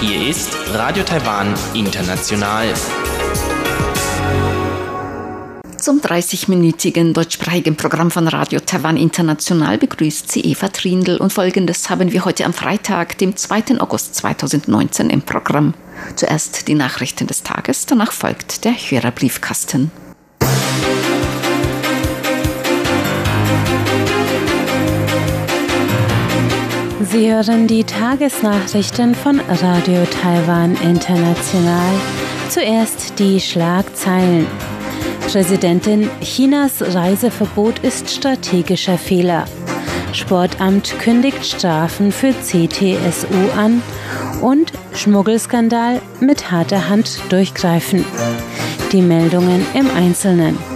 Hier 0.00 0.28
ist 0.28 0.56
Radio 0.72 1.04
Taiwan 1.04 1.52
International. 1.74 2.72
Zum 5.76 6.00
30-minütigen 6.00 7.12
deutschsprachigen 7.12 7.76
Programm 7.76 8.10
von 8.10 8.28
Radio 8.28 8.60
Taiwan 8.60 8.96
International 8.96 9.76
begrüßt 9.76 10.32
sie 10.32 10.40
Eva 10.40 10.68
Trindl 10.68 11.18
und 11.18 11.30
folgendes 11.30 11.90
haben 11.90 12.12
wir 12.12 12.24
heute 12.24 12.46
am 12.46 12.54
Freitag, 12.54 13.18
dem 13.18 13.36
2. 13.36 13.78
August 13.78 14.14
2019 14.14 15.10
im 15.10 15.20
Programm. 15.20 15.74
Zuerst 16.16 16.66
die 16.66 16.74
Nachrichten 16.74 17.26
des 17.26 17.42
Tages, 17.42 17.84
danach 17.84 18.12
folgt 18.12 18.64
der 18.64 18.72
Hörerbriefkasten. 18.72 19.90
Sie 27.10 27.30
hören 27.30 27.66
die 27.66 27.84
Tagesnachrichten 27.84 29.14
von 29.14 29.40
Radio 29.40 30.04
Taiwan 30.22 30.76
International. 30.82 31.92
Zuerst 32.48 33.18
die 33.18 33.40
Schlagzeilen. 33.40 34.46
Präsidentin, 35.28 36.08
Chinas 36.20 36.80
Reiseverbot 36.94 37.80
ist 37.80 38.10
strategischer 38.10 38.96
Fehler. 38.96 39.44
Sportamt 40.12 40.98
kündigt 40.98 41.44
Strafen 41.44 42.12
für 42.12 42.32
CTSU 42.32 43.50
an 43.56 43.82
und 44.40 44.72
Schmuggelskandal 44.94 46.00
mit 46.20 46.50
harter 46.50 46.88
Hand 46.88 47.20
durchgreifen. 47.28 48.04
Die 48.92 49.02
Meldungen 49.02 49.66
im 49.74 49.90
Einzelnen. 49.90 50.73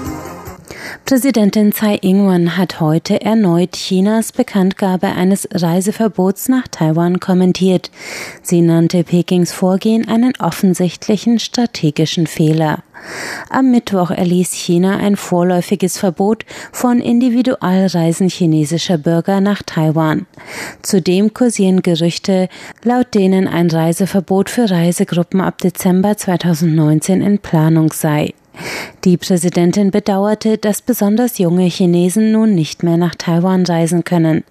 Präsidentin 1.04 1.72
Tsai 1.72 1.98
Ing-wen 2.02 2.56
hat 2.56 2.80
heute 2.80 3.20
erneut 3.20 3.72
Chinas 3.72 4.32
Bekanntgabe 4.32 5.08
eines 5.08 5.48
Reiseverbots 5.52 6.48
nach 6.48 6.68
Taiwan 6.68 7.20
kommentiert. 7.20 7.90
Sie 8.42 8.60
nannte 8.60 9.04
Pekings 9.04 9.52
Vorgehen 9.52 10.06
einen 10.08 10.32
offensichtlichen 10.38 11.38
strategischen 11.38 12.26
Fehler. 12.26 12.82
Am 13.48 13.70
Mittwoch 13.70 14.10
erließ 14.10 14.52
China 14.52 14.98
ein 14.98 15.16
vorläufiges 15.16 15.98
Verbot 15.98 16.44
von 16.72 17.00
Individualreisen 17.00 18.28
chinesischer 18.28 18.98
Bürger 18.98 19.40
nach 19.40 19.62
Taiwan. 19.62 20.26
Zudem 20.82 21.32
kursieren 21.32 21.82
Gerüchte, 21.82 22.48
laut 22.82 23.14
denen 23.14 23.48
ein 23.48 23.70
Reiseverbot 23.70 24.50
für 24.50 24.70
Reisegruppen 24.70 25.40
ab 25.40 25.58
Dezember 25.58 26.16
2019 26.16 27.22
in 27.22 27.38
Planung 27.38 27.92
sei. 27.92 28.34
Die 29.04 29.16
Präsidentin 29.16 29.90
bedauerte, 29.90 30.58
dass 30.58 30.82
besonders 30.82 31.38
junge 31.38 31.64
Chinesen 31.64 32.32
nun 32.32 32.54
nicht 32.54 32.82
mehr 32.82 32.96
nach 32.96 33.14
Taiwan 33.14 33.64
reisen 33.64 34.04
können. 34.04 34.44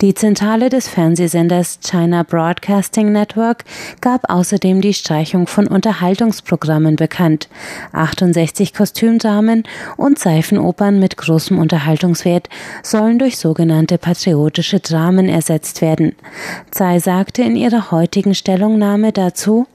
Die 0.00 0.14
Zentrale 0.14 0.68
des 0.68 0.88
Fernsehsenders 0.88 1.78
China 1.82 2.22
Broadcasting 2.22 3.12
Network 3.12 3.64
gab 4.00 4.30
außerdem 4.30 4.80
die 4.80 4.94
Streichung 4.94 5.46
von 5.46 5.66
Unterhaltungsprogrammen 5.66 6.96
bekannt. 6.96 7.48
68 7.92 8.74
Kostümdramen 8.74 9.64
und 9.96 10.18
Seifenopern 10.18 10.98
mit 10.98 11.16
großem 11.16 11.58
Unterhaltungswert 11.58 12.48
sollen 12.82 13.18
durch 13.18 13.38
sogenannte 13.38 13.98
patriotische 13.98 14.80
Dramen 14.80 15.28
ersetzt 15.28 15.82
werden. 15.82 16.14
Tsai 16.70 16.98
sagte 16.98 17.42
in 17.42 17.56
ihrer 17.56 17.90
heutigen 17.90 18.34
Stellungnahme 18.34 19.12
dazu, 19.12 19.66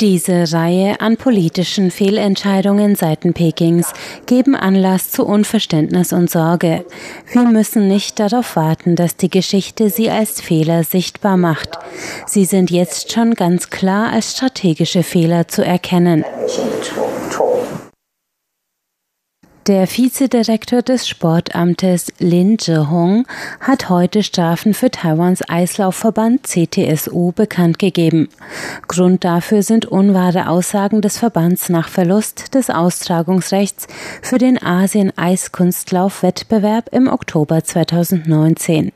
diese 0.00 0.52
Reihe 0.52 1.00
an 1.00 1.16
politischen 1.16 1.90
Fehlentscheidungen 1.90 2.94
seiten 2.94 3.32
Pekings 3.32 3.92
geben 4.26 4.54
Anlass 4.54 5.10
zu 5.10 5.26
Unverständnis 5.26 6.12
und 6.12 6.30
Sorge. 6.30 6.84
Wir 7.32 7.42
müssen 7.42 7.88
nicht 7.88 8.20
darauf 8.20 8.56
warten, 8.56 8.96
dass 8.96 9.16
die 9.16 9.30
Geschichte 9.30 9.90
sie 9.90 10.10
als 10.10 10.40
Fehler 10.40 10.84
sichtbar 10.84 11.36
macht. 11.36 11.70
Sie 12.26 12.44
sind 12.44 12.70
jetzt 12.70 13.12
schon 13.12 13.34
ganz 13.34 13.70
klar 13.70 14.12
als 14.12 14.32
strategische 14.36 15.02
Fehler 15.02 15.48
zu 15.48 15.64
erkennen. 15.64 16.24
Der 19.70 19.86
Vizedirektor 19.86 20.82
des 20.82 21.06
Sportamtes 21.06 22.12
Lin 22.18 22.58
Zhehong 22.58 23.24
hat 23.60 23.88
heute 23.88 24.24
Strafen 24.24 24.74
für 24.74 24.90
Taiwans 24.90 25.48
Eislaufverband 25.48 26.44
CTSU 26.44 27.30
bekannt 27.30 27.78
gegeben. 27.78 28.28
Grund 28.88 29.22
dafür 29.22 29.62
sind 29.62 29.86
unwahre 29.86 30.48
Aussagen 30.48 31.02
des 31.02 31.18
Verbands 31.18 31.68
nach 31.68 31.88
Verlust 31.88 32.56
des 32.56 32.68
Austragungsrechts 32.68 33.86
für 34.22 34.38
den 34.38 34.60
Asien-Eiskunstlauf-Wettbewerb 34.60 36.88
im 36.90 37.06
Oktober 37.06 37.62
2019. 37.62 38.90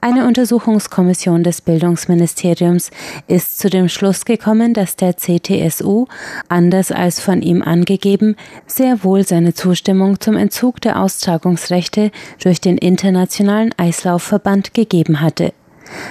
Eine 0.00 0.26
Untersuchungskommission 0.26 1.42
des 1.42 1.60
Bildungsministeriums 1.60 2.90
ist 3.26 3.58
zu 3.58 3.68
dem 3.68 3.88
Schluss 3.88 4.24
gekommen, 4.24 4.74
dass 4.74 4.96
der 4.96 5.16
CTSU, 5.16 6.06
anders 6.48 6.92
als 6.92 7.20
von 7.20 7.42
ihm 7.42 7.62
angegeben, 7.62 8.36
sehr 8.66 9.04
wohl 9.04 9.26
seine 9.26 9.54
Zustimmung 9.54 10.20
zum 10.20 10.36
Entzug 10.36 10.80
der 10.80 11.00
Austragungsrechte 11.00 12.10
durch 12.42 12.60
den 12.60 12.78
Internationalen 12.78 13.74
Eislaufverband 13.76 14.74
gegeben 14.74 15.20
hatte. 15.20 15.52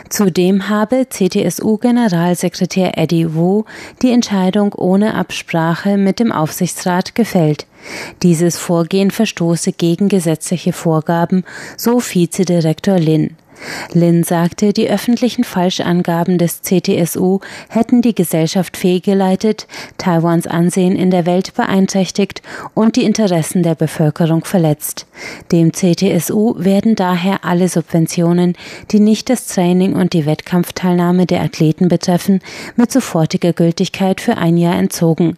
Zudem 0.10 0.70
habe 0.70 1.08
CTSU-Generalsekretär 1.10 2.98
Eddie 2.98 3.34
Wu 3.34 3.64
die 4.02 4.12
Entscheidung 4.12 4.74
ohne 4.74 5.16
Absprache 5.16 5.98
mit 5.98 6.20
dem 6.20 6.32
Aufsichtsrat 6.32 7.16
gefällt. 7.16 7.66
Dieses 8.24 8.58
Vorgehen 8.58 9.12
verstoße 9.12 9.72
gegen 9.72 10.10
gesetzliche 10.10 10.74
Vorgaben, 10.74 11.44
so 11.78 12.00
Vizedirektor 12.00 12.98
Lin. 12.98 13.36
Lin 13.94 14.24
sagte, 14.24 14.74
die 14.74 14.90
öffentlichen 14.90 15.44
Falschangaben 15.44 16.38
des 16.38 16.62
CTSU 16.62 17.40
hätten 17.70 18.02
die 18.02 18.16
Gesellschaft 18.16 18.78
fehlgeleitet, 18.78 19.68
Taiwans 19.98 20.48
Ansehen 20.48 20.96
in 20.96 21.12
der 21.12 21.26
Welt 21.26 21.54
beeinträchtigt 21.54 22.42
und 22.74 22.96
die 22.96 23.04
Interessen 23.04 23.64
der 23.64 23.76
Bevölkerung 23.76 24.46
verletzt. 24.46 25.06
Dem 25.52 25.72
CTSU 25.74 26.56
werden 26.58 26.96
daher 26.96 27.44
alle 27.44 27.68
Subventionen, 27.68 28.56
die 28.92 29.00
nicht 29.00 29.30
das 29.30 29.48
Training 29.48 29.94
und 29.94 30.14
die 30.14 30.26
Wettkampfteilnahme 30.26 31.26
der 31.26 31.42
Athleten 31.42 31.88
betreffen, 31.88 32.42
mit 32.76 32.92
sofortiger 32.92 33.54
Gültigkeit 33.54 34.22
für 34.22 34.38
ein 34.38 34.58
Jahr 34.58 34.76
entzogen. 34.76 35.38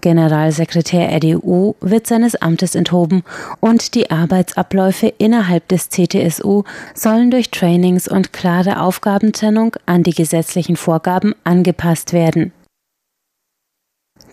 Generalsekretär 0.00 1.10
RDU 1.16 1.74
wird 1.80 2.06
seines 2.06 2.36
Amtes 2.36 2.74
enthoben 2.74 3.24
und 3.60 3.94
die 3.94 4.10
Arbeitsabläufe 4.10 5.12
innerhalb 5.18 5.68
des 5.68 5.88
CTSU 5.90 6.64
sollen 6.94 7.30
durch 7.30 7.50
Trainings 7.50 8.08
und 8.08 8.32
klare 8.32 8.80
Aufgabentrennung 8.80 9.76
an 9.86 10.02
die 10.02 10.14
gesetzlichen 10.14 10.76
Vorgaben 10.76 11.34
angepasst 11.44 12.12
werden. 12.12 12.52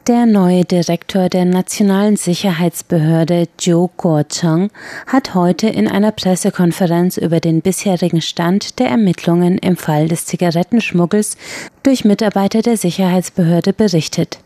Der 0.08 0.28
neue 0.28 0.66
Direktor 0.66 1.30
der 1.30 1.46
Nationalen 1.46 2.16
Sicherheitsbehörde 2.16 3.48
Zhou 3.58 3.90
Guocheng 3.98 4.70
hat 5.08 5.34
heute 5.34 5.68
in 5.68 5.88
einer 5.88 6.12
Pressekonferenz 6.12 7.18
über 7.18 7.40
den 7.40 7.62
bisherigen 7.62 8.22
Stand 8.22 8.78
der 8.78 8.90
Ermittlungen 8.90 9.58
im 9.58 9.78
Fall 9.78 10.08
des 10.08 10.28
Zigarettenschmuggels 10.28 11.38
durch 11.82 12.06
Mitarbeiter 12.06 12.62
der 12.62 12.78
Sicherheitsbehörde 12.78 13.74
berichtet. 13.74 14.38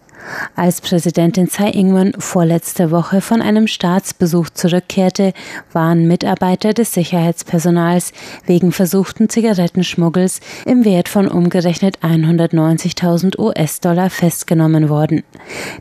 Als 0.55 0.81
Präsidentin 0.81 1.47
Tsai 1.47 1.71
Ing-wen 1.71 2.13
vorletzte 2.17 2.91
Woche 2.91 3.21
von 3.21 3.41
einem 3.41 3.67
Staatsbesuch 3.67 4.49
zurückkehrte, 4.49 5.33
waren 5.71 6.07
Mitarbeiter 6.07 6.73
des 6.73 6.93
Sicherheitspersonals 6.93 8.11
wegen 8.45 8.71
versuchten 8.71 9.29
Zigarettenschmuggels 9.29 10.41
im 10.65 10.85
Wert 10.85 11.09
von 11.09 11.27
umgerechnet 11.27 11.99
190.000 11.99 13.39
US-Dollar 13.39 14.09
festgenommen 14.09 14.89
worden. 14.89 15.23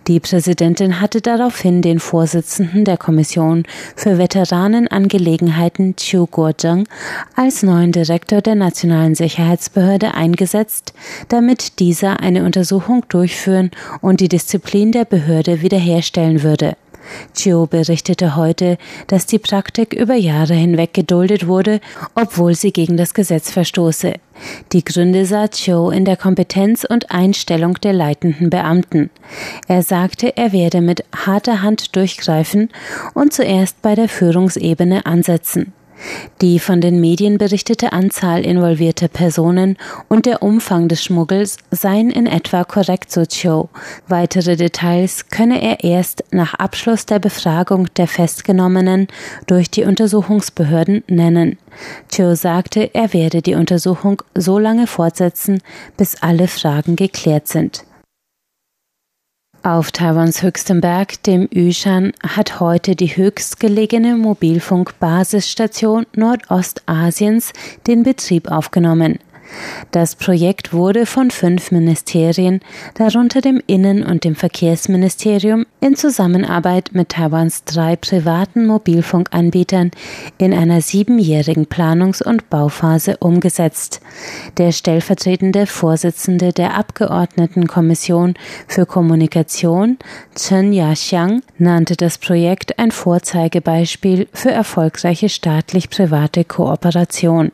Die 0.06 0.21
Präsidentin 0.21 1.00
hatte 1.00 1.20
daraufhin 1.20 1.82
den 1.82 1.99
Vorsitzenden 1.99 2.84
der 2.84 2.97
Kommission 2.97 3.65
für 3.97 4.19
Veteranenangelegenheiten 4.19 5.96
Chiu 5.96 6.26
Guozheng 6.26 6.87
als 7.35 7.62
neuen 7.62 7.93
Direktor 7.93 8.40
der 8.40 8.55
Nationalen 8.55 9.14
Sicherheitsbehörde 9.14 10.14
eingesetzt, 10.14 10.94
damit 11.29 11.79
dieser 11.81 12.20
eine 12.20 12.44
Untersuchung 12.44 13.05
durchführen 13.08 13.70
und 14.00 14.20
die 14.20 14.27
Disziplin 14.28 14.92
der 14.92 15.04
Behörde 15.04 15.62
wiederherstellen 15.62 16.42
würde. 16.42 16.76
Chio 17.34 17.66
berichtete 17.66 18.36
heute, 18.36 18.78
dass 19.06 19.26
die 19.26 19.38
Praktik 19.38 19.92
über 19.92 20.14
Jahre 20.14 20.54
hinweg 20.54 20.94
geduldet 20.94 21.46
wurde, 21.46 21.80
obwohl 22.14 22.54
sie 22.54 22.72
gegen 22.72 22.96
das 22.96 23.14
Gesetz 23.14 23.50
verstoße. 23.50 24.14
Die 24.72 24.84
Gründe 24.84 25.25
sah 25.26 25.48
Chio 25.48 25.90
in 25.90 26.04
der 26.04 26.16
Kompetenz 26.16 26.84
und 26.84 27.10
Einstellung 27.10 27.75
der 27.80 27.92
leitenden 27.92 28.50
Beamten. 28.50 29.10
Er 29.66 29.82
sagte, 29.82 30.36
er 30.36 30.52
werde 30.52 30.80
mit 30.80 31.04
harter 31.14 31.62
Hand 31.62 31.96
durchgreifen 31.96 32.70
und 33.14 33.32
zuerst 33.32 33.82
bei 33.82 33.94
der 33.94 34.08
Führungsebene 34.08 35.06
ansetzen. 35.06 35.72
Die 36.41 36.59
von 36.59 36.81
den 36.81 37.00
Medien 37.00 37.39
berichtete 37.39 37.93
Anzahl 37.93 38.45
involvierter 38.45 39.09
Personen 39.09 39.77
und 40.09 40.27
der 40.27 40.43
Umfang 40.43 40.89
des 40.89 41.03
Schmuggels 41.03 41.56
seien 41.71 42.11
in 42.11 42.27
etwa 42.27 42.65
korrekt, 42.65 43.11
so 43.11 43.25
Cho. 43.27 43.69
Weitere 44.06 44.56
Details 44.56 45.29
könne 45.31 45.61
er 45.62 45.83
erst 45.83 46.25
nach 46.31 46.55
Abschluss 46.55 47.06
der 47.06 47.19
Befragung 47.19 47.87
der 47.97 48.06
Festgenommenen 48.06 49.09
durch 49.47 49.71
die 49.71 49.85
Untersuchungsbehörden 49.85 51.03
nennen. 51.09 51.59
Cho 52.09 52.35
sagte, 52.35 52.91
er 52.95 53.12
werde 53.12 53.43
die 53.43 53.55
Untersuchung 53.55 54.23
so 54.35 54.59
lange 54.59 54.87
fortsetzen, 54.87 55.61
bis 55.97 56.23
alle 56.23 56.49
Fragen 56.49 56.97
geklärt 56.97 57.49
sind. 57.49 57.85
Auf 59.64 59.90
Taiwans 59.90 60.43
höchstem 60.43 60.81
Berg, 60.81 61.22
dem 61.25 61.49
Yushan, 61.52 62.12
hat 62.22 62.60
heute 62.60 62.94
die 62.94 63.16
höchstgelegene 63.16 64.16
Mobilfunkbasisstation 64.16 66.06
Nordostasiens 66.14 67.52
den 67.88 68.05
Betrieb 68.05 68.50
aufgenommen. 68.50 69.19
Das 69.91 70.17
Projekt 70.17 70.73
wurde 70.73 71.06
von 71.06 71.31
fünf 71.31 71.71
Ministerien, 71.71 72.61
darunter 72.95 73.41
dem 73.41 73.62
Innen- 73.67 74.05
und 74.05 74.25
dem 74.25 74.35
Verkehrsministerium, 74.35 75.67
in 75.81 75.97
Zusammenarbeit 75.97 76.91
mit 76.93 77.11
Taiwans 77.11 77.65
drei 77.65 77.97
privaten 77.97 78.67
Mobilfunkanbietern 78.67 79.91
in 80.39 80.53
einer 80.53 80.81
siebenjährigen 80.81 81.67
Planungs- 81.67 82.23
und 82.23 82.50
Bauphase 82.50 83.17
umgesetzt. 83.19 84.00
Der 84.59 84.73
stellvertretende 84.73 85.67
Vorsitzende 85.67 86.53
der 86.53 86.75
Abgeordnetenkommission 86.75 88.35
für 88.67 88.87
Kommunikation, 88.87 89.99
Chen 90.35 90.73
Yaxiang, 90.73 91.43
nannte 91.59 91.97
das 91.97 92.19
Projekt 92.19 92.79
ein 92.79 92.91
Vorzeigebeispiel 92.91 94.29
für 94.33 94.50
erfolgreiche 94.50 95.29
staatlich-private 95.29 96.45
Kooperation. 96.45 97.53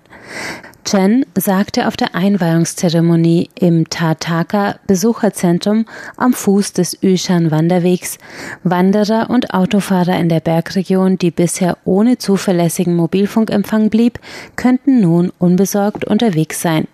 Chen 0.84 1.25
sagte 1.36 1.88
auf 1.88 1.96
der 1.96 2.14
Einweihungszeremonie 2.14 3.48
im 3.58 3.88
Tataka 3.88 4.76
Besucherzentrum 4.86 5.86
am 6.16 6.32
Fuß 6.32 6.75
des 6.75 6.98
Yushan 7.00 7.50
Wanderwegs, 7.50 8.19
Wanderer 8.62 9.31
und 9.31 9.54
Autofahrer 9.54 10.19
in 10.19 10.28
der 10.28 10.40
Bergregion, 10.40 11.19
die 11.19 11.31
bisher 11.31 11.78
ohne 11.84 12.19
zuverlässigen 12.19 12.94
Mobilfunkempfang 12.94 13.88
blieb, 13.90 14.20
könnten 14.56 15.00
nun 15.00 15.32
unbesorgt 15.38 16.04
unterwegs 16.04 16.60
sein. 16.60 16.86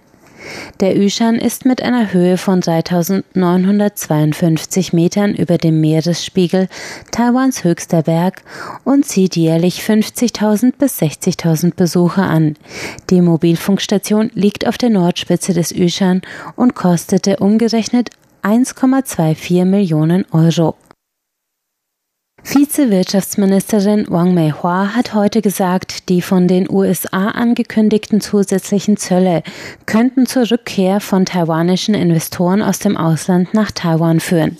Der 0.80 0.96
Yushan 0.96 1.36
ist 1.36 1.64
mit 1.64 1.82
einer 1.82 2.12
Höhe 2.12 2.38
von 2.38 2.60
3952 2.60 4.92
Metern 4.92 5.34
über 5.34 5.58
dem 5.58 5.80
Meeresspiegel 5.80 6.68
Taiwans 7.10 7.64
höchster 7.64 8.02
Berg 8.02 8.42
und 8.84 9.04
zieht 9.04 9.36
jährlich 9.36 9.82
50.000 9.82 10.74
bis 10.78 11.00
60.000 11.00 11.74
Besucher 11.74 12.24
an. 12.24 12.56
Die 13.10 13.20
Mobilfunkstation 13.20 14.30
liegt 14.34 14.66
auf 14.66 14.78
der 14.78 14.90
Nordspitze 14.90 15.52
des 15.52 15.70
Yushan 15.70 16.22
und 16.56 16.74
kostete 16.74 17.36
umgerechnet 17.36 18.10
1,24 18.42 19.64
Millionen 19.64 20.24
Euro. 20.32 20.74
Vize-Wirtschaftsministerin 22.42 24.06
Wang 24.08 24.34
Mei-Hua 24.34 24.94
hat 24.94 25.14
heute 25.14 25.42
gesagt, 25.42 26.08
die 26.08 26.22
von 26.22 26.48
den 26.48 26.70
USA 26.70 27.28
angekündigten 27.28 28.20
zusätzlichen 28.20 28.96
Zölle 28.96 29.42
könnten 29.86 30.26
zur 30.26 30.50
Rückkehr 30.50 31.00
von 31.00 31.26
taiwanischen 31.26 31.94
Investoren 31.94 32.62
aus 32.62 32.78
dem 32.78 32.96
Ausland 32.96 33.52
nach 33.52 33.70
Taiwan 33.70 34.20
führen. 34.20 34.56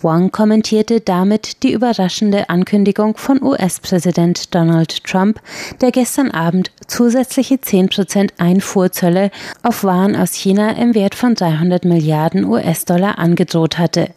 Wang 0.00 0.32
kommentierte 0.32 1.00
damit 1.00 1.62
die 1.62 1.72
überraschende 1.72 2.48
Ankündigung 2.48 3.16
von 3.16 3.42
US-Präsident 3.42 4.54
Donald 4.54 5.04
Trump, 5.04 5.40
der 5.80 5.92
gestern 5.92 6.30
Abend 6.30 6.72
zusätzliche 6.86 7.56
10% 7.56 8.30
Einfuhrzölle 8.38 9.30
auf 9.62 9.84
Waren 9.84 10.16
aus 10.16 10.32
China 10.32 10.70
im 10.70 10.94
Wert 10.94 11.14
von 11.14 11.34
300 11.34 11.84
Milliarden 11.84 12.44
US-Dollar 12.44 13.18
angedroht 13.18 13.78
hatte. 13.78 14.08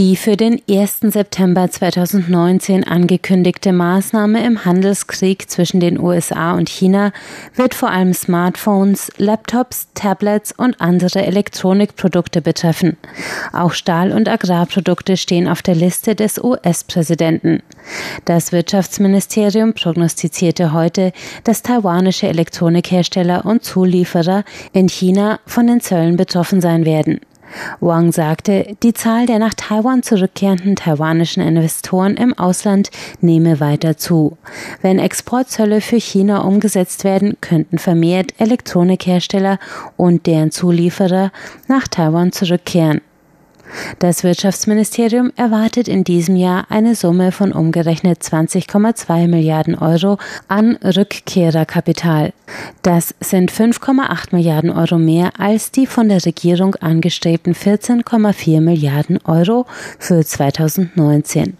Die 0.00 0.16
für 0.16 0.38
den 0.38 0.62
1. 0.66 1.00
September 1.12 1.70
2019 1.70 2.84
angekündigte 2.84 3.70
Maßnahme 3.70 4.42
im 4.46 4.64
Handelskrieg 4.64 5.50
zwischen 5.50 5.78
den 5.78 6.00
USA 6.00 6.54
und 6.54 6.70
China 6.70 7.12
wird 7.54 7.74
vor 7.74 7.90
allem 7.90 8.14
Smartphones, 8.14 9.12
Laptops, 9.18 9.88
Tablets 9.92 10.52
und 10.56 10.80
andere 10.80 11.26
Elektronikprodukte 11.26 12.40
betreffen. 12.40 12.96
Auch 13.52 13.74
Stahl- 13.74 14.12
und 14.12 14.26
Agrarprodukte 14.26 15.18
stehen 15.18 15.46
auf 15.46 15.60
der 15.60 15.74
Liste 15.74 16.14
des 16.14 16.42
US-Präsidenten. 16.42 17.62
Das 18.24 18.52
Wirtschaftsministerium 18.52 19.74
prognostizierte 19.74 20.72
heute, 20.72 21.12
dass 21.44 21.60
taiwanische 21.62 22.26
Elektronikhersteller 22.26 23.44
und 23.44 23.64
Zulieferer 23.64 24.44
in 24.72 24.88
China 24.88 25.40
von 25.44 25.66
den 25.66 25.82
Zöllen 25.82 26.16
betroffen 26.16 26.62
sein 26.62 26.86
werden. 26.86 27.20
Wang 27.80 28.12
sagte, 28.12 28.76
die 28.82 28.94
Zahl 28.94 29.26
der 29.26 29.38
nach 29.38 29.54
Taiwan 29.54 30.02
zurückkehrenden 30.02 30.76
taiwanischen 30.76 31.42
Investoren 31.42 32.16
im 32.16 32.36
Ausland 32.36 32.90
nehme 33.20 33.60
weiter 33.60 33.96
zu. 33.96 34.36
Wenn 34.82 34.98
Exportzölle 34.98 35.80
für 35.80 36.00
China 36.00 36.42
umgesetzt 36.42 37.04
werden, 37.04 37.36
könnten 37.40 37.78
vermehrt 37.78 38.34
Elektronikhersteller 38.38 39.58
und 39.96 40.26
deren 40.26 40.50
Zulieferer 40.50 41.32
nach 41.68 41.88
Taiwan 41.88 42.32
zurückkehren. 42.32 43.00
Das 43.98 44.24
Wirtschaftsministerium 44.24 45.32
erwartet 45.36 45.88
in 45.88 46.04
diesem 46.04 46.36
Jahr 46.36 46.66
eine 46.70 46.94
Summe 46.94 47.32
von 47.32 47.52
umgerechnet 47.52 48.22
20,2 48.22 49.28
Milliarden 49.28 49.74
Euro 49.74 50.18
an 50.48 50.76
Rückkehrerkapital. 50.76 52.32
Das 52.82 53.14
sind 53.20 53.52
5,8 53.52 54.34
Milliarden 54.34 54.70
Euro 54.70 54.98
mehr 54.98 55.32
als 55.38 55.70
die 55.70 55.86
von 55.86 56.08
der 56.08 56.24
Regierung 56.24 56.74
angestrebten 56.76 57.54
14,4 57.54 58.60
Milliarden 58.60 59.18
Euro 59.24 59.66
für 59.98 60.24
2019. 60.24 61.56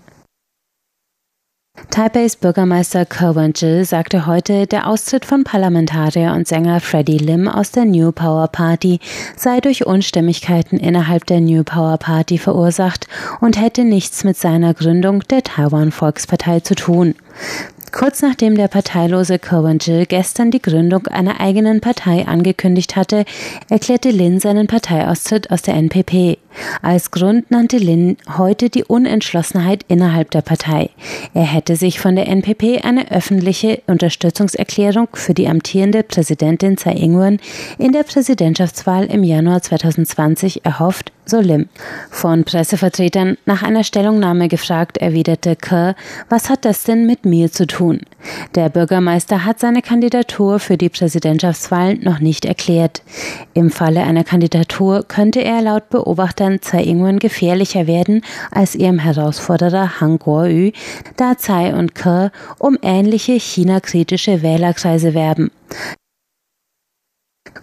Taipeis 1.91 2.37
Bürgermeister 2.37 3.05
Kerwan 3.05 3.53
Jill 3.55 3.85
sagte 3.85 4.27
heute, 4.27 4.67
der 4.67 4.87
Austritt 4.87 5.25
von 5.25 5.45
Parlamentarier 5.45 6.33
und 6.33 6.47
Sänger 6.47 6.81
Freddie 6.81 7.19
Lim 7.19 7.49
aus 7.49 7.73
der 7.73 7.85
New 7.85 8.13
Power 8.13 8.49
Party 8.49 9.01
sei 9.37 9.61
durch 9.61 9.87
Unstimmigkeiten 9.87 10.79
innerhalb 10.79 11.27
der 11.27 11.41
New 11.41 11.65
Power 11.65 11.99
Party 11.99 12.39
verursacht 12.39 13.09
und 13.41 13.61
hätte 13.61 13.85
nichts 13.85 14.23
mit 14.25 14.37
seiner 14.37 14.73
Gründung 14.73 15.21
der 15.31 15.43
Taiwan 15.43 15.91
Volkspartei 15.91 16.61
zu 16.61 16.75
tun. 16.75 17.17
Kurz 17.93 18.23
nachdem 18.23 18.55
der 18.55 18.69
parteilose 18.69 19.41
Cohen 19.41 19.79
Jill 19.79 20.07
gestern 20.07 20.53
die 20.53 20.63
Gründung 20.63 21.09
einer 21.09 21.41
eigenen 21.41 21.81
Partei 21.81 22.27
angekündigt 22.27 22.95
hatte, 22.95 23.25
erklärte 23.69 24.11
Lin 24.11 24.39
seinen 24.39 24.69
Parteiaustritt 24.69 25.51
aus 25.51 25.63
der 25.63 25.75
NPP. 25.75 26.39
Als 26.83 27.11
Grund 27.11 27.51
nannte 27.51 27.79
Lin 27.79 28.17
heute 28.37 28.71
die 28.71 28.85
Unentschlossenheit 28.85 29.85
innerhalb 29.89 30.31
der 30.31 30.43
Partei. 30.43 30.91
Er 31.35 31.45
hätte 31.45 31.77
sich 31.77 32.01
von 32.01 32.17
der 32.17 32.29
NPP 32.29 32.83
eine 32.83 33.11
öffentliche 33.11 33.83
Unterstützungserklärung 33.87 35.09
für 35.13 35.35
die 35.35 35.49
amtierende 35.49 36.03
Präsidentin 36.03 36.77
Tsai 36.77 36.95
Ing-wen 36.95 37.41
in 37.79 37.93
der 37.93 38.03
Präsidentschaftswahl 38.03 39.07
im 39.07 39.23
Januar 39.23 39.63
2020 39.63 40.65
erhofft, 40.65 41.13
so 41.27 41.41
Lim. 41.41 41.69
Von 42.11 42.45
Pressevertretern 42.45 43.39
nach 43.47 43.63
einer 43.63 43.85
Stellungnahme 43.85 44.49
gefragt, 44.49 44.99
erwiderte 44.99 45.55
Kerr, 45.55 45.95
was 46.29 46.51
hat 46.51 46.65
das 46.65 46.83
denn 46.83 47.07
mit 47.07 47.25
mir 47.25 47.53
zu 47.53 47.67
tun? 47.67 48.01
Der 48.55 48.69
Bürgermeister 48.69 49.45
hat 49.45 49.61
seine 49.61 49.81
Kandidatur 49.81 50.59
für 50.59 50.77
die 50.77 50.89
Präsidentschaftswahl 50.89 51.95
noch 51.95 52.19
nicht 52.19 52.45
erklärt. 52.45 53.03
Im 53.55 53.71
Falle 53.71 54.03
einer 54.03 54.25
Kandidatur 54.25 55.05
könnte 55.07 55.41
er 55.41 55.63
laut 55.63 55.89
Beobachtern 56.41 56.61
Tsai 56.63 56.85
Ing-wen 56.85 57.19
gefährlicher 57.19 57.87
werden 57.87 58.23
als 58.51 58.75
ihrem 58.75 58.99
Herausforderer 58.99 60.01
Han 60.01 60.19
Kuo-yu, 60.19 60.73
da 61.17 61.35
Tsai 61.35 61.75
und 61.75 61.95
Kerr 61.95 62.33
um 62.59 62.79
ähnliche 62.81 63.39
China-kritische 63.39 64.43
Wählerkreise 64.43 65.13
werben. 65.13 65.51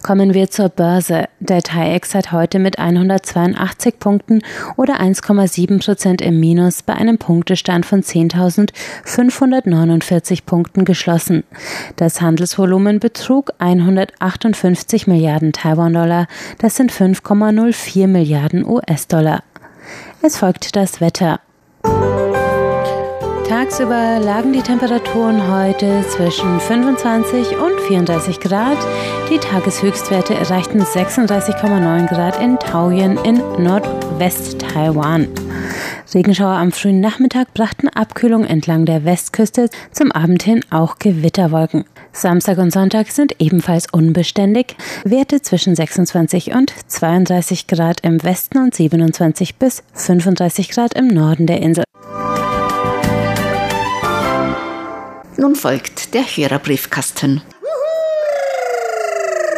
Kommen 0.02 0.34
wir 0.34 0.50
zur 0.50 0.68
Börse. 0.68 1.28
Der 1.40 1.62
TAIEX 1.62 2.14
hat 2.14 2.30
heute 2.32 2.58
mit 2.58 2.78
182 2.78 3.98
Punkten 3.98 4.42
oder 4.76 5.00
1,7 5.00 5.82
Prozent 5.84 6.20
im 6.22 6.40
Minus 6.40 6.82
bei 6.82 6.94
einem 6.94 7.18
Punktestand 7.18 7.86
von 7.86 8.02
10.549 8.02 10.44
Punkten 10.44 10.84
geschlossen. 10.84 11.44
Das 11.96 12.20
Handelsvolumen 12.20 13.00
betrug 13.00 13.52
158 13.58 15.06
Milliarden 15.06 15.52
Taiwan-Dollar. 15.52 16.26
Das 16.58 16.76
sind 16.76 16.92
5,04 16.92 18.06
Milliarden 18.06 18.66
US-Dollar. 18.66 19.42
Es 20.22 20.36
folgt 20.36 20.76
das 20.76 21.00
Wetter. 21.00 21.40
Tagsüber 23.48 24.20
lagen 24.20 24.52
die 24.52 24.60
Temperaturen 24.60 25.50
heute 25.50 26.04
zwischen 26.10 26.60
25 26.60 27.56
und 27.56 27.80
34 27.88 28.40
Grad. 28.40 28.76
Die 29.30 29.36
Tageshöchstwerte 29.36 30.32
erreichten 30.32 30.80
36,9 30.80 32.06
Grad 32.06 32.42
in 32.42 32.58
Taoyuan 32.58 33.18
in 33.24 33.36
Nordwest-Taiwan. 33.62 35.28
Regenschauer 36.14 36.56
am 36.56 36.72
frühen 36.72 37.00
Nachmittag 37.00 37.52
brachten 37.52 37.88
Abkühlung 37.88 38.44
entlang 38.44 38.86
der 38.86 39.04
Westküste, 39.04 39.68
zum 39.92 40.12
Abend 40.12 40.42
hin 40.44 40.64
auch 40.70 40.98
Gewitterwolken. 40.98 41.84
Samstag 42.10 42.56
und 42.56 42.72
Sonntag 42.72 43.08
sind 43.08 43.34
ebenfalls 43.38 43.92
unbeständig. 43.92 44.76
Werte 45.04 45.42
zwischen 45.42 45.76
26 45.76 46.52
und 46.52 46.72
32 46.86 47.66
Grad 47.66 48.00
im 48.00 48.22
Westen 48.22 48.56
und 48.56 48.74
27 48.74 49.56
bis 49.56 49.82
35 49.92 50.70
Grad 50.70 50.94
im 50.94 51.08
Norden 51.08 51.46
der 51.46 51.60
Insel. 51.60 51.84
Nun 55.36 55.54
folgt 55.54 56.14
der 56.14 56.22
Hörerbriefkasten. 56.22 57.42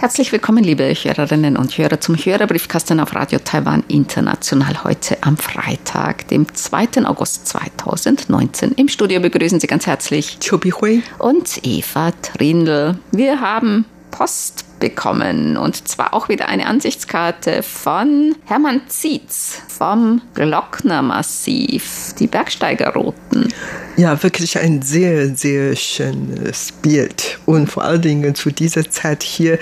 Herzlich 0.00 0.32
willkommen, 0.32 0.64
liebe 0.64 0.84
Hörerinnen 0.84 1.58
und 1.58 1.76
Hörer, 1.76 2.00
zum 2.00 2.16
Hörerbriefkasten 2.16 3.00
auf 3.00 3.14
Radio 3.14 3.38
Taiwan 3.38 3.84
International 3.86 4.82
heute 4.82 5.18
am 5.22 5.36
Freitag, 5.36 6.26
dem 6.28 6.46
2. 6.54 7.04
August 7.04 7.46
2019. 7.48 8.72
Im 8.76 8.88
Studio 8.88 9.20
begrüßen 9.20 9.60
Sie 9.60 9.66
ganz 9.66 9.86
herzlich 9.86 10.38
Chobi 10.40 10.70
Hui 10.70 11.02
und 11.18 11.60
Eva 11.64 12.12
Trindl. 12.12 12.98
Wir 13.12 13.42
haben 13.42 13.84
Post 14.10 14.64
bekommen. 14.80 15.56
Und 15.56 15.86
zwar 15.86 16.14
auch 16.14 16.28
wieder 16.28 16.48
eine 16.48 16.66
Ansichtskarte 16.66 17.62
von 17.62 18.34
Hermann 18.46 18.80
Zietz 18.88 19.62
vom 19.68 20.20
Glocknermassiv, 20.34 22.14
die 22.18 22.26
Bergsteigerrouten. 22.26 23.48
Ja, 23.96 24.22
wirklich 24.22 24.58
ein 24.58 24.82
sehr, 24.82 25.36
sehr 25.36 25.76
schönes 25.76 26.72
Bild. 26.72 27.38
Und 27.44 27.70
vor 27.70 27.84
allen 27.84 28.00
Dingen 28.00 28.34
zu 28.34 28.50
dieser 28.50 28.88
Zeit 28.90 29.22
hier 29.22 29.58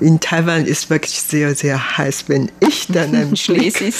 in 0.00 0.18
Taiwan 0.18 0.66
ist 0.66 0.90
wirklich 0.90 1.20
sehr, 1.20 1.54
sehr 1.54 1.96
heiß. 1.96 2.24
Wenn 2.26 2.50
ich 2.60 2.88
dann 2.88 3.14
einen 3.14 3.30
Blick 3.30 3.94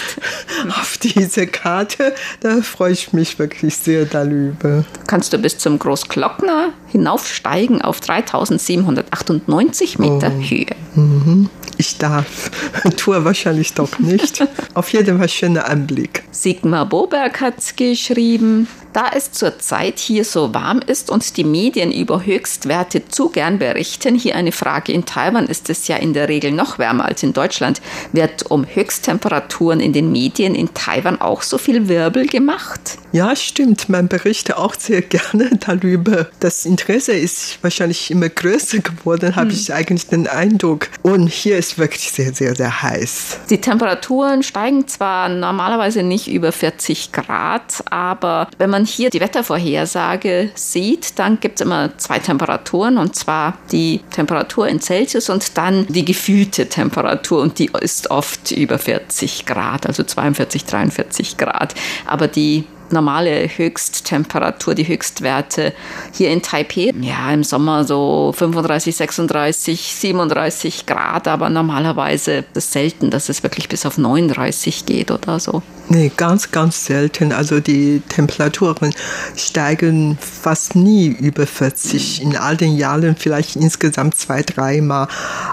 auf 0.68 0.98
diese 0.98 1.46
Karte, 1.46 2.14
da 2.40 2.62
freue 2.62 2.92
ich 2.92 3.12
mich 3.12 3.38
wirklich 3.38 3.76
sehr 3.76 4.06
darüber. 4.06 4.84
Kannst 5.06 5.32
du 5.32 5.38
bis 5.38 5.58
zum 5.58 5.78
Großglockner 5.78 6.72
hinaufsteigen 6.88 7.80
auf 7.82 8.00
3798 8.00 9.98
Meter 9.98 10.32
oh. 10.36 10.42
Höhe. 10.42 10.55
Mhm. 10.94 11.50
Ich 11.78 11.98
darf. 11.98 12.50
Tue 12.96 13.24
wahrscheinlich 13.24 13.74
doch 13.74 13.98
nicht. 13.98 14.46
Auf 14.74 14.92
jeden 14.92 15.18
Fall 15.18 15.28
schöner 15.28 15.68
Anblick. 15.68 16.22
Sigmar 16.30 16.86
Boberg 16.86 17.40
hat 17.40 17.76
geschrieben, 17.76 18.66
da 18.92 19.10
es 19.14 19.32
zurzeit 19.32 19.98
hier 19.98 20.24
so 20.24 20.54
warm 20.54 20.80
ist 20.86 21.10
und 21.10 21.36
die 21.36 21.44
Medien 21.44 21.92
über 21.92 22.24
Höchstwerte 22.24 23.08
zu 23.08 23.28
gern 23.28 23.58
berichten, 23.58 24.14
hier 24.14 24.36
eine 24.36 24.52
Frage. 24.52 24.92
In 24.92 25.04
Taiwan 25.04 25.46
ist 25.46 25.68
es 25.70 25.88
ja 25.88 25.96
in 25.96 26.14
der 26.14 26.28
Regel 26.28 26.52
noch 26.52 26.78
wärmer 26.78 27.04
als 27.04 27.22
in 27.22 27.32
Deutschland. 27.32 27.80
Wird 28.12 28.50
um 28.50 28.66
Höchsttemperaturen 28.66 29.80
in 29.80 29.92
den 29.92 30.12
Medien 30.12 30.54
in 30.54 30.72
Taiwan 30.74 31.20
auch 31.20 31.42
so 31.42 31.58
viel 31.58 31.88
Wirbel 31.88 32.26
gemacht? 32.26 32.98
Ja, 33.12 33.34
stimmt. 33.34 33.88
Man 33.88 34.08
berichtet 34.08 34.56
auch 34.56 34.74
sehr 34.74 35.02
gerne 35.02 35.50
darüber. 35.60 36.28
Das 36.40 36.66
Interesse 36.66 37.12
ist 37.12 37.58
wahrscheinlich 37.62 38.10
immer 38.10 38.28
größer 38.28 38.78
geworden, 38.78 39.36
habe 39.36 39.50
hm. 39.50 39.56
ich 39.56 39.72
eigentlich 39.72 40.06
den 40.08 40.26
Eindruck. 40.26 40.88
Und 41.02 41.28
hier 41.28 41.56
ist 41.58 41.78
wirklich 41.78 42.10
sehr, 42.12 42.34
sehr, 42.34 42.54
sehr 42.54 42.82
heiß. 42.82 43.40
Die 43.50 43.60
Temperaturen 43.60 44.42
steigen 44.42 44.86
zwar 44.86 45.28
normalerweise 45.28 46.02
nicht 46.02 46.28
über 46.28 46.52
40 46.52 47.12
Grad, 47.12 47.82
aber 47.90 48.48
wenn 48.58 48.70
man 48.70 48.85
hier 48.86 49.10
die 49.10 49.20
Wettervorhersage 49.20 50.50
sieht, 50.54 51.18
dann 51.18 51.40
gibt 51.40 51.60
es 51.60 51.66
immer 51.66 51.96
zwei 51.98 52.18
Temperaturen 52.18 52.98
und 52.98 53.14
zwar 53.16 53.58
die 53.72 54.00
Temperatur 54.10 54.68
in 54.68 54.80
Celsius 54.80 55.28
und 55.28 55.56
dann 55.58 55.86
die 55.88 56.04
gefühlte 56.04 56.68
Temperatur 56.68 57.42
und 57.42 57.58
die 57.58 57.70
ist 57.80 58.10
oft 58.10 58.52
über 58.52 58.78
40 58.78 59.46
Grad, 59.46 59.86
also 59.86 60.02
42, 60.02 60.64
43 60.64 61.36
Grad. 61.36 61.74
Aber 62.06 62.28
die 62.28 62.64
normale 62.92 63.48
Höchsttemperatur, 63.48 64.74
die 64.74 64.86
Höchstwerte 64.86 65.72
hier 66.12 66.30
in 66.30 66.42
Taipei. 66.42 66.92
Ja, 67.00 67.32
im 67.32 67.44
Sommer 67.44 67.84
so 67.84 68.32
35, 68.36 68.96
36, 68.96 69.94
37 69.94 70.86
Grad, 70.86 71.28
aber 71.28 71.48
normalerweise 71.48 72.38
ist 72.38 72.56
es 72.56 72.72
selten, 72.72 73.10
dass 73.10 73.28
es 73.28 73.42
wirklich 73.42 73.68
bis 73.68 73.86
auf 73.86 73.98
39 73.98 74.86
geht 74.86 75.10
oder 75.10 75.38
so. 75.40 75.62
Nee, 75.88 76.10
ganz, 76.16 76.50
ganz 76.50 76.84
selten. 76.84 77.32
Also 77.32 77.60
die 77.60 78.02
Temperaturen 78.08 78.92
steigen 79.36 80.18
fast 80.20 80.74
nie 80.74 81.06
über 81.06 81.46
40. 81.46 82.22
In 82.22 82.36
all 82.36 82.56
den 82.56 82.76
Jahren 82.76 83.14
vielleicht 83.16 83.54
insgesamt 83.56 84.16
zwei, 84.16 84.42
dreimal. 84.42 85.06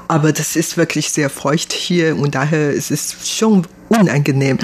Aber 0.07 0.31
das 0.31 0.55
ist 0.55 0.75
wirklich 0.75 1.11
sehr 1.11 1.29
feucht 1.29 1.71
hier 1.71 2.17
und 2.17 2.33
daher 2.33 2.71
ist 2.71 2.89
es 2.89 3.15
schon 3.29 3.67
unangenehm. 3.89 4.57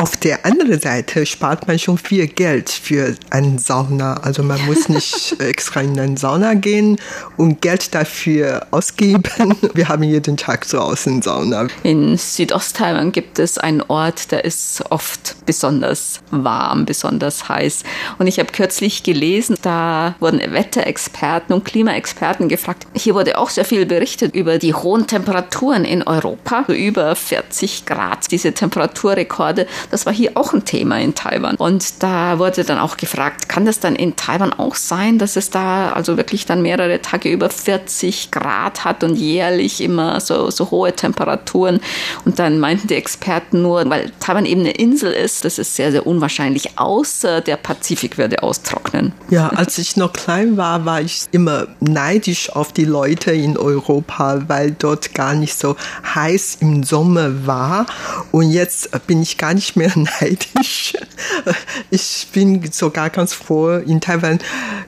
Auf 0.00 0.16
der 0.16 0.46
anderen 0.46 0.80
Seite 0.80 1.26
spart 1.26 1.68
man 1.68 1.78
schon 1.78 1.98
viel 1.98 2.26
Geld 2.26 2.70
für 2.70 3.14
einen 3.28 3.58
Sauna. 3.58 4.14
Also 4.14 4.42
man 4.42 4.58
muss 4.64 4.88
nicht 4.88 5.38
extra 5.38 5.82
in 5.82 6.00
eine 6.00 6.16
Sauna 6.16 6.54
gehen 6.54 6.96
und 7.36 7.60
Geld 7.60 7.94
dafür 7.94 8.66
ausgeben. 8.70 9.22
Wir 9.74 9.90
haben 9.90 10.02
jeden 10.02 10.38
Tag 10.38 10.64
so 10.64 10.78
Außensauna. 10.78 11.66
In 11.82 12.16
Südosttaiwan 12.16 13.12
gibt 13.12 13.38
es 13.38 13.58
einen 13.58 13.82
Ort, 13.82 14.32
der 14.32 14.46
ist 14.46 14.82
oft 14.88 15.36
besonders 15.44 16.20
warm, 16.30 16.86
besonders 16.86 17.50
heiß. 17.50 17.82
Und 18.18 18.26
ich 18.26 18.38
habe 18.38 18.52
kürzlich 18.52 19.02
gelesen, 19.02 19.58
da 19.60 20.14
wurden 20.18 20.40
Wetterexperten 20.54 21.54
und 21.54 21.66
Klimaexperten 21.66 22.48
gefragt. 22.48 22.86
Hier 22.94 23.14
wurde 23.14 23.36
auch 23.36 23.50
sehr 23.50 23.66
viel 23.66 23.84
berichtet 23.84 24.34
über 24.34 24.56
die 24.56 24.72
hohen 24.72 25.06
Temperaturen 25.06 25.84
in 25.84 26.02
Europa, 26.04 26.64
über 26.68 27.14
40 27.14 27.84
Grad, 27.84 28.32
diese 28.32 28.54
Temperaturrekorde. 28.54 29.66
Das 29.90 30.06
war 30.06 30.12
hier 30.12 30.32
auch 30.36 30.52
ein 30.52 30.64
Thema 30.64 30.98
in 31.00 31.14
Taiwan. 31.14 31.56
Und 31.56 32.02
da 32.02 32.38
wurde 32.38 32.64
dann 32.64 32.78
auch 32.78 32.96
gefragt, 32.96 33.48
kann 33.48 33.64
das 33.64 33.80
dann 33.80 33.96
in 33.96 34.16
Taiwan 34.16 34.52
auch 34.52 34.74
sein, 34.74 35.18
dass 35.18 35.36
es 35.36 35.50
da 35.50 35.92
also 35.92 36.16
wirklich 36.16 36.46
dann 36.46 36.62
mehrere 36.62 37.02
Tage 37.02 37.30
über 37.30 37.50
40 37.50 38.30
Grad 38.30 38.84
hat 38.84 39.02
und 39.04 39.16
jährlich 39.16 39.80
immer 39.80 40.20
so, 40.20 40.50
so 40.50 40.70
hohe 40.70 40.92
Temperaturen? 40.92 41.80
Und 42.24 42.38
dann 42.38 42.60
meinten 42.60 42.88
die 42.88 42.94
Experten 42.94 43.62
nur, 43.62 43.88
weil 43.90 44.12
Taiwan 44.20 44.46
eben 44.46 44.60
eine 44.60 44.70
Insel 44.70 45.12
ist, 45.12 45.44
das 45.44 45.58
ist 45.58 45.74
sehr, 45.74 45.90
sehr 45.90 46.06
unwahrscheinlich, 46.06 46.78
außer 46.78 47.40
der 47.40 47.56
Pazifik 47.56 48.18
würde 48.18 48.42
austrocknen. 48.42 49.12
Ja, 49.30 49.48
als 49.48 49.78
ich 49.78 49.96
noch 49.96 50.12
klein 50.12 50.56
war, 50.56 50.84
war 50.84 51.00
ich 51.00 51.24
immer 51.32 51.66
neidisch 51.80 52.50
auf 52.50 52.72
die 52.72 52.84
Leute 52.84 53.32
in 53.32 53.56
Europa, 53.56 54.42
weil 54.46 54.70
dort 54.72 55.14
gar 55.14 55.34
nicht 55.34 55.58
so 55.58 55.76
heiß 56.14 56.58
im 56.60 56.82
Sommer 56.84 57.46
war. 57.46 57.86
Und 58.30 58.50
jetzt 58.50 58.90
bin 59.06 59.22
ich 59.22 59.36
gar 59.36 59.54
nicht 59.54 59.76
mehr 59.76 59.79
mehr 59.80 59.92
neidisch. 60.20 60.94
Ich 61.90 62.28
bin 62.32 62.70
sogar 62.70 63.10
ganz 63.10 63.32
froh, 63.32 63.76
in 63.78 64.00
Taiwan 64.00 64.38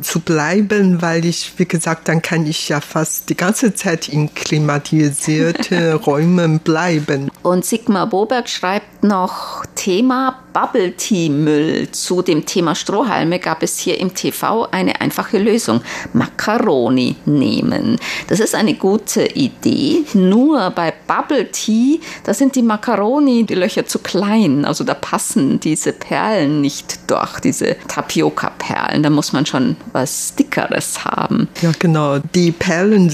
zu 0.00 0.20
bleiben, 0.20 1.00
weil 1.00 1.24
ich, 1.24 1.52
wie 1.56 1.66
gesagt, 1.66 2.08
dann 2.08 2.20
kann 2.20 2.46
ich 2.46 2.68
ja 2.68 2.80
fast 2.80 3.30
die 3.30 3.36
ganze 3.36 3.74
Zeit 3.74 4.08
in 4.08 4.34
klimatisierten 4.34 5.92
Räumen 6.06 6.58
bleiben. 6.60 7.30
Und 7.42 7.64
Sigmar 7.64 8.06
Boberg 8.06 8.48
schreibt 8.48 9.02
noch 9.02 9.64
Thema 9.74 10.42
Bubble 10.52 10.92
Tea 10.96 11.28
Müll. 11.30 11.90
Zu 11.90 12.22
dem 12.22 12.44
Thema 12.44 12.74
Strohhalme 12.74 13.38
gab 13.38 13.62
es 13.62 13.78
hier 13.78 13.98
im 13.98 14.14
TV 14.14 14.68
eine 14.70 15.00
einfache 15.00 15.38
Lösung. 15.38 15.80
Macaroni 16.12 17.16
nehmen. 17.24 17.98
Das 18.28 18.38
ist 18.38 18.54
eine 18.54 18.74
gute 18.74 19.24
Idee. 19.26 20.04
Nur 20.12 20.70
bei 20.70 20.92
Bubble 21.06 21.50
Tea, 21.50 22.00
da 22.24 22.34
sind 22.34 22.54
die 22.54 22.62
Macaroni, 22.62 23.44
die 23.44 23.54
Löcher 23.54 23.86
zu 23.86 23.98
klein. 24.00 24.64
Also 24.64 24.81
da 24.84 24.94
passen 24.94 25.60
diese 25.60 25.92
Perlen 25.92 26.60
nicht 26.60 27.10
durch, 27.10 27.40
diese 27.40 27.76
Tapioca-Perlen. 27.88 29.02
Da 29.02 29.10
muss 29.10 29.32
man 29.32 29.46
schon 29.46 29.76
was 29.92 30.34
Dickeres 30.34 31.04
haben. 31.04 31.48
Ja, 31.60 31.72
genau. 31.78 32.18
Die 32.34 32.52
Perlen 32.52 33.10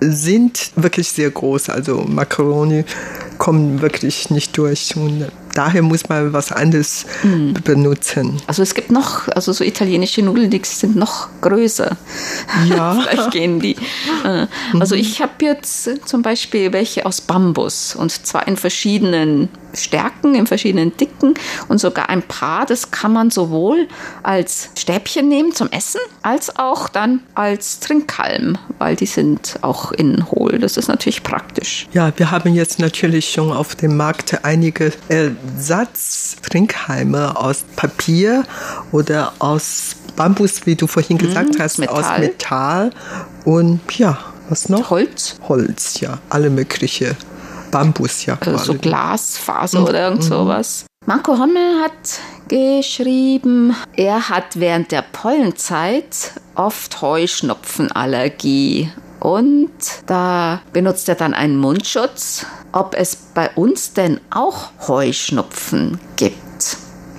sind 0.00 0.72
wirklich 0.76 1.08
sehr 1.08 1.30
groß. 1.30 1.68
Also 1.68 2.04
Macaroni 2.06 2.84
kommen 3.38 3.80
wirklich 3.80 4.30
nicht 4.30 4.56
durch. 4.56 4.96
Und 4.96 5.30
daher 5.54 5.82
muss 5.82 6.08
man 6.08 6.32
was 6.32 6.52
anderes 6.52 7.06
mhm. 7.22 7.54
benutzen. 7.64 8.40
Also 8.46 8.62
es 8.62 8.74
gibt 8.74 8.90
noch, 8.90 9.28
also 9.28 9.52
so 9.52 9.64
italienische 9.64 10.22
Nudeln, 10.22 10.50
die 10.50 10.60
sind 10.64 10.96
noch 10.96 11.28
größer. 11.40 11.96
Ja. 12.66 12.94
Vielleicht 13.10 13.30
gehen 13.30 13.60
die. 13.60 13.76
Äh, 14.24 14.46
also 14.78 14.94
mhm. 14.94 15.00
ich 15.00 15.20
habe 15.20 15.32
jetzt 15.40 16.08
zum 16.08 16.22
Beispiel 16.22 16.72
welche 16.72 17.06
aus 17.06 17.20
Bambus 17.20 17.94
und 17.94 18.10
zwar 18.10 18.48
in 18.48 18.56
verschiedenen 18.56 19.48
Stärken 19.74 20.34
in 20.34 20.46
verschiedenen 20.46 20.96
Dicken 20.96 21.34
und 21.68 21.78
sogar 21.78 22.08
ein 22.08 22.22
paar, 22.22 22.64
das 22.66 22.90
kann 22.90 23.12
man 23.12 23.30
sowohl 23.30 23.88
als 24.22 24.70
Stäbchen 24.78 25.28
nehmen 25.28 25.54
zum 25.54 25.70
Essen, 25.70 26.00
als 26.22 26.56
auch 26.56 26.88
dann 26.88 27.20
als 27.34 27.80
Trinkhalm, 27.80 28.56
weil 28.78 28.96
die 28.96 29.06
sind 29.06 29.58
auch 29.62 29.92
innen 29.92 30.30
hohl. 30.30 30.58
Das 30.58 30.76
ist 30.76 30.88
natürlich 30.88 31.22
praktisch. 31.22 31.88
Ja, 31.92 32.12
wir 32.16 32.30
haben 32.30 32.54
jetzt 32.54 32.78
natürlich 32.78 33.30
schon 33.30 33.52
auf 33.52 33.74
dem 33.74 33.96
Markt 33.96 34.44
einige 34.44 34.92
Ersatztrinkhalme 35.08 37.36
aus 37.36 37.64
Papier 37.76 38.44
oder 38.90 39.32
aus 39.38 39.96
Bambus, 40.16 40.66
wie 40.66 40.76
du 40.76 40.86
vorhin 40.86 41.18
gesagt 41.18 41.54
mhm, 41.54 41.62
hast, 41.62 41.78
Metall. 41.78 41.96
aus 41.96 42.18
Metall 42.18 42.90
und 43.44 43.80
ja, 43.98 44.18
was 44.48 44.68
noch? 44.68 44.90
Holz. 44.90 45.36
Holz, 45.48 46.00
ja, 46.00 46.18
alle 46.28 46.50
mögliche. 46.50 47.16
Bambus, 47.72 48.26
ja. 48.26 48.38
Also 48.40 48.72
so 48.72 48.74
Glasfaser 48.74 49.80
mhm. 49.80 49.86
oder 49.86 50.04
irgend 50.04 50.22
mhm. 50.22 50.28
sowas. 50.28 50.86
Marco 51.04 51.36
Hommel 51.36 51.82
hat 51.82 52.20
geschrieben, 52.46 53.74
er 53.96 54.28
hat 54.28 54.60
während 54.60 54.92
der 54.92 55.02
Pollenzeit 55.02 56.32
oft 56.54 57.02
Heuschnupfenallergie. 57.02 58.92
Und 59.18 59.70
da 60.06 60.62
benutzt 60.72 61.08
er 61.08 61.14
dann 61.16 61.34
einen 61.34 61.56
Mundschutz, 61.56 62.46
ob 62.72 62.94
es 62.96 63.16
bei 63.16 63.50
uns 63.54 63.92
denn 63.92 64.20
auch 64.30 64.70
Heuschnupfen 64.86 65.98
gibt. 66.16 66.42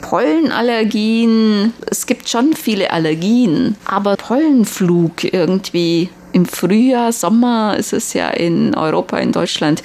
Pollenallergien, 0.02 1.74
es 1.90 2.06
gibt 2.06 2.30
schon 2.30 2.54
viele 2.54 2.92
Allergien, 2.92 3.76
aber 3.86 4.16
Pollenflug 4.16 5.24
irgendwie 5.24 6.10
im 6.34 6.46
Frühjahr, 6.46 7.14
Sommer 7.14 7.78
ist 7.78 7.94
es 7.94 8.14
ja 8.14 8.30
in 8.30 8.76
Europa, 8.76 9.18
in 9.18 9.32
Deutschland 9.32 9.82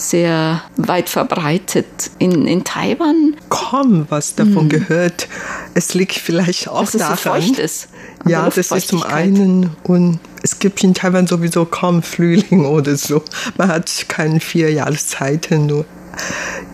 sehr 0.00 0.62
weit 0.76 1.08
verbreitet. 1.08 2.10
In, 2.18 2.46
in 2.46 2.64
Taiwan? 2.64 3.36
Kaum 3.48 4.06
was 4.08 4.34
davon 4.34 4.62
hm. 4.62 4.68
gehört. 4.68 5.28
Es 5.74 5.94
liegt 5.94 6.14
vielleicht 6.14 6.68
auch 6.68 6.82
Dass 6.82 6.92
daran. 6.92 7.14
Es 7.14 7.22
so 7.22 7.30
feucht 7.30 7.58
ist. 7.58 7.88
Ja, 8.26 8.50
das 8.50 8.70
ist 8.70 8.88
zum 8.88 9.02
einen 9.02 9.70
und 9.84 10.18
es 10.42 10.58
gibt 10.58 10.82
in 10.84 10.94
Taiwan 10.94 11.26
sowieso 11.26 11.64
kaum 11.64 12.02
Frühling 12.02 12.66
oder 12.66 12.96
so. 12.96 13.22
Man 13.56 13.68
hat 13.68 14.06
keine 14.08 14.40
vier 14.40 14.70
Jahreszeiten 14.72 15.66
nur 15.66 15.84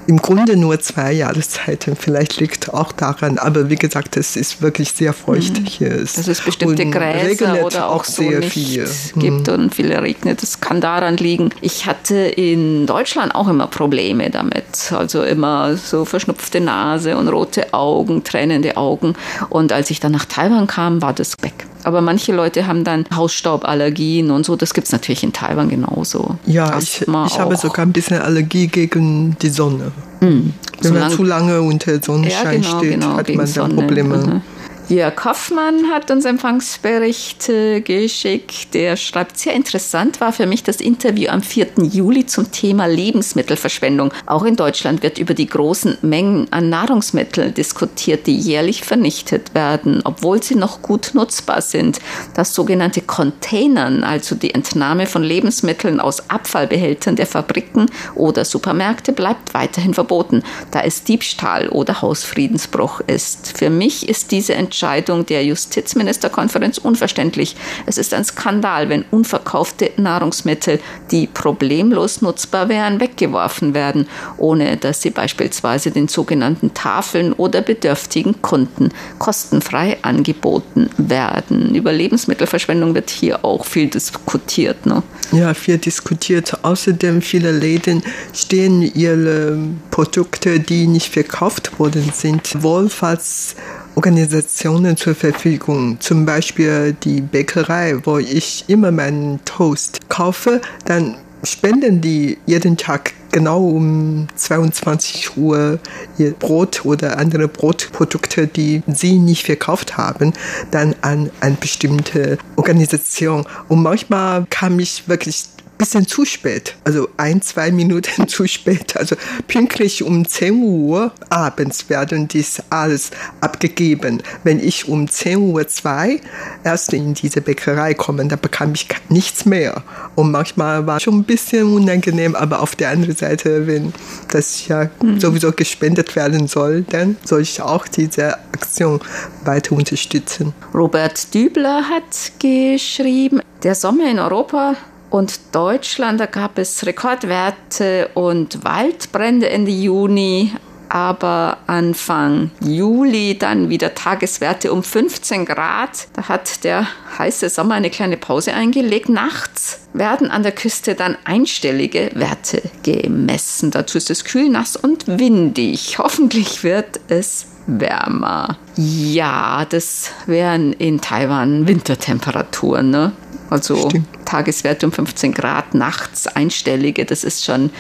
im 0.07 0.19
Grunde 0.19 0.57
nur 0.57 0.79
zwei 0.81 1.13
Jahreszeiten. 1.13 1.97
Vielleicht 1.97 2.39
liegt 2.39 2.73
auch 2.73 2.93
daran, 2.93 3.39
aber 3.39 3.71
wie 3.71 3.77
gesagt, 3.77 4.17
es 4.17 4.37
ist 4.37 4.63
wirklich 4.63 4.93
sehr 4.93 5.13
feucht 5.13 5.61
mhm. 5.61 5.67
hier. 5.67 5.91
Ist. 5.91 6.19
Dass 6.19 6.29
es 6.29 6.41
bestimmte 6.41 6.85
und 6.85 6.93
Gräser 6.93 7.65
oder 7.65 7.89
auch, 7.89 7.97
auch 7.97 8.05
so 8.05 8.23
sehr 8.23 8.43
viel 8.43 8.89
gibt 9.17 9.49
mhm. 9.49 9.55
und 9.55 9.75
viel 9.75 9.93
regnet. 9.93 10.43
Das 10.43 10.61
kann 10.61 10.81
daran 10.81 11.17
liegen. 11.17 11.51
Ich 11.61 11.87
hatte 11.87 12.15
in 12.15 12.87
Deutschland 12.87 13.35
auch 13.35 13.49
immer 13.49 13.67
Probleme 13.67 14.31
damit. 14.31 14.93
Also 14.93 15.23
immer 15.23 15.77
so 15.77 16.05
verschnupfte 16.05 16.61
Nase 16.61 17.17
und 17.17 17.29
rote 17.29 17.75
Augen, 17.75 18.23
tränende 18.23 18.77
Augen. 18.77 19.15
Und 19.49 19.73
als 19.73 19.91
ich 19.91 20.01
dann 20.01 20.13
nach 20.13 20.25
Taiwan 20.25 20.67
kam, 20.67 21.03
war 21.03 21.13
das 21.13 21.35
weg. 21.43 21.67
Aber 21.87 22.01
manche 22.01 22.33
Leute 22.33 22.67
haben 22.67 22.83
dann 22.83 23.05
Hausstauballergien 23.15 24.33
und 24.33 24.45
so. 24.45 24.57
Das 24.57 24.75
gibt 24.75 24.89
es 24.89 24.93
natürlich 24.93 25.23
in 25.23 25.33
Taiwan 25.33 25.69
genauso. 25.69 26.37
Ja, 26.45 26.77
ich, 26.81 27.03
ich 27.03 27.39
habe 27.39 27.57
sogar 27.57 27.87
ein 27.87 27.93
bisschen 27.93 28.21
Allergie 28.21 28.67
gegen 28.67 29.37
die 29.41 29.51
Sonne. 29.51 29.93
Mhm. 30.21 30.53
Wenn 30.81 30.95
man 30.95 31.13
zu 31.13 31.23
lange 31.23 31.63
unter 31.63 32.03
Sonnenschein 32.03 32.61
ja, 32.61 32.69
genau, 32.69 32.79
steht, 32.79 32.91
genau, 32.91 33.17
hat 33.17 33.29
man 33.29 33.55
dann 33.55 33.77
Probleme. 33.77 34.17
Mhm. 34.17 34.41
Jörg 34.89 35.25
Hoffmann 35.25 35.91
hat 35.91 36.13
uns 36.13 36.25
Empfangsbericht 36.25 37.51
geschickt. 37.83 38.73
Der 38.73 38.97
schreibt, 38.97 39.37
sehr 39.37 39.53
interessant 39.55 40.21
war 40.21 40.33
für 40.33 40.47
mich 40.47 40.63
das 40.63 40.77
Interview 40.77 41.29
am 41.29 41.43
4. 41.43 41.67
Juli 41.91 42.27
zum 42.27 42.53
Thema 42.53 42.87
Lebensmittelverschwendung. 42.87 44.13
Auch 44.27 44.45
in 44.45 44.55
Deutschland 44.55 45.03
wird 45.03 45.19
über 45.19 45.35
die 45.35 45.49
großen 45.49 45.99
Mengen 46.03 46.47
an 46.53 46.69
Nahrungsmitteln 46.69 47.53
diskutiert, 47.53 48.29
die 48.29 48.37
jährlich 48.37 48.85
vernichtet 48.85 49.57
werden, 49.57 50.03
obwohl 50.05 50.41
sie 50.41 50.55
noch 50.55 50.83
gut 50.83 51.11
nutzbar 51.15 51.63
sind. 51.63 51.99
Das 52.35 52.55
sogenannte 52.55 53.01
Containern, 53.01 54.05
also 54.05 54.37
die 54.37 54.55
Entnahme 54.55 55.07
von 55.07 55.25
Lebensmitteln 55.25 55.99
aus 55.99 56.31
Abfallbehältern 56.31 57.17
der 57.17 57.27
Fabriken 57.27 57.87
oder 58.15 58.45
Supermärkte, 58.45 59.13
bleibt 59.13 59.53
weiterhin 59.53 59.95
verboten, 59.95 60.45
da 60.71 60.83
es 60.83 61.03
Diebstahl 61.03 61.71
oder 61.71 62.03
Hausfriedensbruch 62.03 63.01
ist. 63.09 63.59
Für 63.59 63.69
mich 63.69 64.09
ist 64.09 64.31
diese 64.31 64.55
Entscheidung 64.55 64.76
Entscheidung 64.77 65.25
der 65.25 65.43
Justizministerkonferenz 65.43 66.77
unverständlich. 66.77 67.57
Es 67.87 67.97
ist 67.97 68.13
ein 68.13 68.27
Skandal, 68.27 68.91
wenn 68.91 69.07
unverkaufte 69.11 69.91
Nahrungsmittel, 69.97 70.81
die 71.11 71.27
problemlos 71.29 72.21
nutzbar 72.21 72.69
wären, 72.69 73.01
weggeworfen 73.01 73.73
werden, 73.73 74.07
ohne 74.37 74.77
dass 74.77 75.01
sie 75.01 75.09
beispielsweise 75.09 75.93
den 75.93 76.09
sogenannten 76.09 76.75
Tafeln 76.75 77.33
oder 77.33 77.63
bedürftigen 77.63 78.43
Kunden 78.43 78.91
kostenfrei 79.19 79.97
angeboten 80.03 80.91
werden. 80.99 81.75
Über 81.75 81.95
Lebensmittelverschwendung 81.95 82.95
wird 82.95 83.09
hier 83.09 83.47
auch 83.47 83.65
viel 83.65 83.87
diskutiert. 83.87 84.85
Ne? 84.85 85.03
Ja, 85.33 85.55
viel 85.55 85.79
diskutiert. 85.79 86.53
Außerdem 86.63 87.23
viele 87.23 87.51
Läden 87.51 88.03
stehen 88.35 88.83
ihre 88.83 89.59
Produkte, 89.91 90.61
die 90.61 90.87
nicht 90.87 91.15
verkauft 91.15 91.79
worden 91.79 92.13
sind, 92.15 92.63
wohlfahrts 92.63 93.57
Organisationen 93.97 94.97
zur 94.97 95.15
Verfügung. 95.15 95.97
Zum 96.01 96.27
Beispiel 96.27 96.95
die 97.03 97.23
Bäckerei, 97.23 97.97
wo 98.05 98.19
ich 98.19 98.65
immer 98.69 98.93
meinen 98.93 99.45
Toast 99.45 100.09
kaufe, 100.09 100.61
dann 100.85 101.17
spenden 101.43 102.01
die 102.01 102.39
jeden 102.47 102.77
Tag 102.77 103.13
genau 103.33 103.67
um 103.67 104.29
22 104.35 105.37
Uhr 105.37 105.79
ihr 106.19 106.33
Brot 106.33 106.85
oder 106.85 107.19
andere 107.19 107.49
Brotprodukte, 107.49 108.47
die 108.47 108.83
sie 108.87 109.19
nicht 109.19 109.45
verkauft 109.45 109.97
haben, 109.97 110.33
dann 110.71 110.95
an 111.03 111.31
eine 111.41 111.57
bestimmte 111.57 112.39
Organisation. 112.57 113.47
Und 113.69 113.83
manchmal 113.83 114.47
kam 114.51 114.79
ich 114.79 115.09
wirklich 115.09 115.45
bisschen 115.79 116.07
zu 116.07 116.25
spät, 116.25 116.77
also 116.85 117.09
ein, 117.17 117.43
zwei 117.43 117.71
Minuten 117.71 118.29
zu 118.29 118.47
spät. 118.47 118.97
Also 118.97 119.17
pünktlich 119.49 120.03
um 120.03 120.27
10 120.27 120.55
Uhr 120.63 121.13
abends 121.29 121.89
werden 121.89 122.29
dies 122.29 122.63
alles 122.71 123.11
abgegeben. 123.41 124.23
Wenn 124.45 124.59
ich 124.59 124.89
um 124.89 125.09
10 125.09 125.39
Uhr 125.39 125.69
zwei 125.69 126.21
erst 126.65 126.93
in 126.93 127.15
diese 127.15 127.41
Bäckerei 127.41 127.95
komme, 127.95 128.27
dann 128.27 128.41
bekam 128.41 128.75
ich 128.75 128.89
nichts 129.09 129.45
mehr. 129.45 129.83
Und 130.15 130.31
manchmal 130.31 130.87
war 130.87 130.97
es 130.97 131.03
schon 131.03 131.19
ein 131.19 131.25
bisschen 131.25 131.73
unangenehm, 131.73 132.35
aber 132.35 132.61
auf 132.61 132.77
der 132.77 132.91
anderen 132.91 133.17
Seite, 133.17 133.67
wenn 133.67 133.93
das 134.29 134.67
ja 134.69 134.91
mhm. 135.03 135.21
sowieso 135.21 135.53
gespendet 135.53 136.17
werden 136.17 136.49
soll, 136.49 136.83
dann 136.83 137.17
soll 137.25 137.43
ich 137.43 137.61
auch 137.61 137.87
diese 137.87 138.35
Aktion 138.53 139.01
weiter 139.45 139.73
unterstützen. 139.73 140.55
Robert 140.75 141.35
Dübler 141.35 141.89
hat 141.89 142.33
geschrieben, 142.39 143.41
der 143.63 143.75
Sommer 143.75 144.11
in 144.11 144.19
Europa 144.19 144.77
und 145.11 145.39
Deutschland, 145.53 146.21
da 146.21 146.27
gab 146.27 146.59
es 146.59 146.85
Rekordwerte 146.85 148.11
und 148.15 148.65
Waldbrände 148.65 149.49
Ende 149.49 149.71
Juni, 149.71 150.53
aber 150.89 151.59
Anfang 151.67 152.51
Juli 152.61 153.37
dann 153.39 153.69
wieder 153.69 153.95
Tageswerte 153.95 154.73
um 154.73 154.83
15 154.83 155.45
Grad. 155.45 156.09
Da 156.15 156.29
hat 156.29 156.65
der 156.65 156.87
heiße 157.19 157.49
Sommer 157.49 157.75
eine 157.75 157.91
kleine 157.91 158.17
Pause 158.17 158.55
eingelegt. 158.55 159.09
Nachts 159.09 159.81
werden 159.93 160.31
an 160.31 160.43
der 160.43 160.53
Küste 160.53 160.95
dann 160.95 161.17
einstellige 161.25 162.11
Werte 162.15 162.63
gemessen. 162.83 163.71
Dazu 163.71 163.99
ist 163.99 164.11
es 164.11 164.25
kühl, 164.25 164.49
nass 164.49 164.77
und 164.77 165.07
windig. 165.07 165.99
Hoffentlich 165.99 166.63
wird 166.63 167.01
es 167.09 167.47
wärmer. 167.67 168.57
Ja, 168.77 169.65
das 169.69 170.11
wären 170.27 170.73
in 170.73 171.01
Taiwan 171.01 171.67
Wintertemperaturen. 171.67 172.91
Ne? 172.91 173.13
Also 173.51 173.89
Stimmt. 173.89 174.16
Tageswerte 174.27 174.87
um 174.87 174.93
15 174.93 175.33
Grad, 175.33 175.75
nachts 175.75 176.27
einstellige, 176.27 177.05
das 177.05 177.25
ist 177.25 177.45
schon 177.45 177.71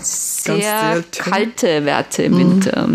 sehr 0.00 1.02
kalte 1.18 1.84
Werte 1.84 2.22
im 2.22 2.34
mhm. 2.34 2.38
Winter. 2.38 2.88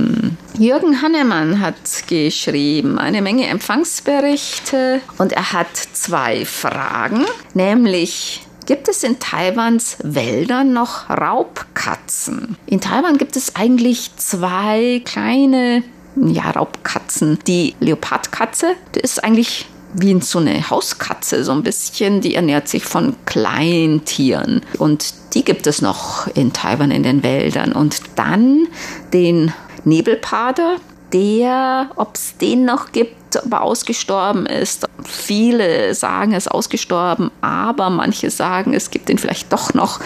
Jürgen 0.58 1.02
Hannemann 1.02 1.60
hat 1.60 1.76
geschrieben 2.08 2.98
eine 2.98 3.22
Menge 3.22 3.48
Empfangsberichte 3.48 5.02
und 5.18 5.34
er 5.34 5.52
hat 5.52 5.76
zwei 5.76 6.46
Fragen, 6.46 7.26
nämlich 7.54 8.42
Gibt 8.68 8.88
es 8.88 9.04
in 9.04 9.20
Taiwans 9.20 9.98
Wäldern 10.04 10.72
noch 10.72 11.10
Raubkatzen? 11.10 12.56
In 12.68 12.80
Taiwan 12.80 13.18
gibt 13.18 13.36
es 13.36 13.56
eigentlich 13.56 14.16
zwei 14.18 15.02
kleine 15.04 15.84
ja, 16.16 16.52
Raubkatzen. 16.52 17.40
Die 17.48 17.76
Leopardkatze, 17.80 18.76
die 18.96 19.00
ist 19.00 19.24
eigentlich 19.24 19.66
wie 19.94 20.20
so 20.22 20.40
eine 20.40 20.70
Hauskatze, 20.70 21.44
so 21.44 21.52
ein 21.52 21.64
bisschen. 21.64 22.22
Die 22.22 22.36
ernährt 22.36 22.68
sich 22.68 22.84
von 22.84 23.16
Kleintieren. 23.26 24.62
Und 24.78 25.14
die 25.34 25.44
gibt 25.44 25.68
es 25.68 25.82
noch 25.82 26.28
in 26.36 26.54
Taiwan 26.54 26.92
in 26.92 27.04
den 27.04 27.24
Wäldern. 27.24 27.72
Und 27.72 28.02
dann 28.16 28.68
den 29.14 29.54
Nebelpader, 29.84 30.78
der, 31.14 31.90
ob 31.96 32.16
es 32.16 32.38
den 32.38 32.66
noch 32.66 32.92
gibt, 32.92 33.36
ob 33.36 33.52
er 33.52 33.62
ausgestorben 33.62 34.46
ist. 34.46 34.88
Viele 35.04 35.94
sagen, 35.94 36.32
er 36.32 36.38
ist 36.38 36.52
ausgestorben, 36.52 37.32
aber 37.42 37.90
manche 37.90 38.30
sagen, 38.30 38.74
es 38.74 38.92
gibt 38.92 39.10
ihn 39.10 39.18
vielleicht 39.18 39.52
doch 39.52 39.74
noch. 39.74 40.00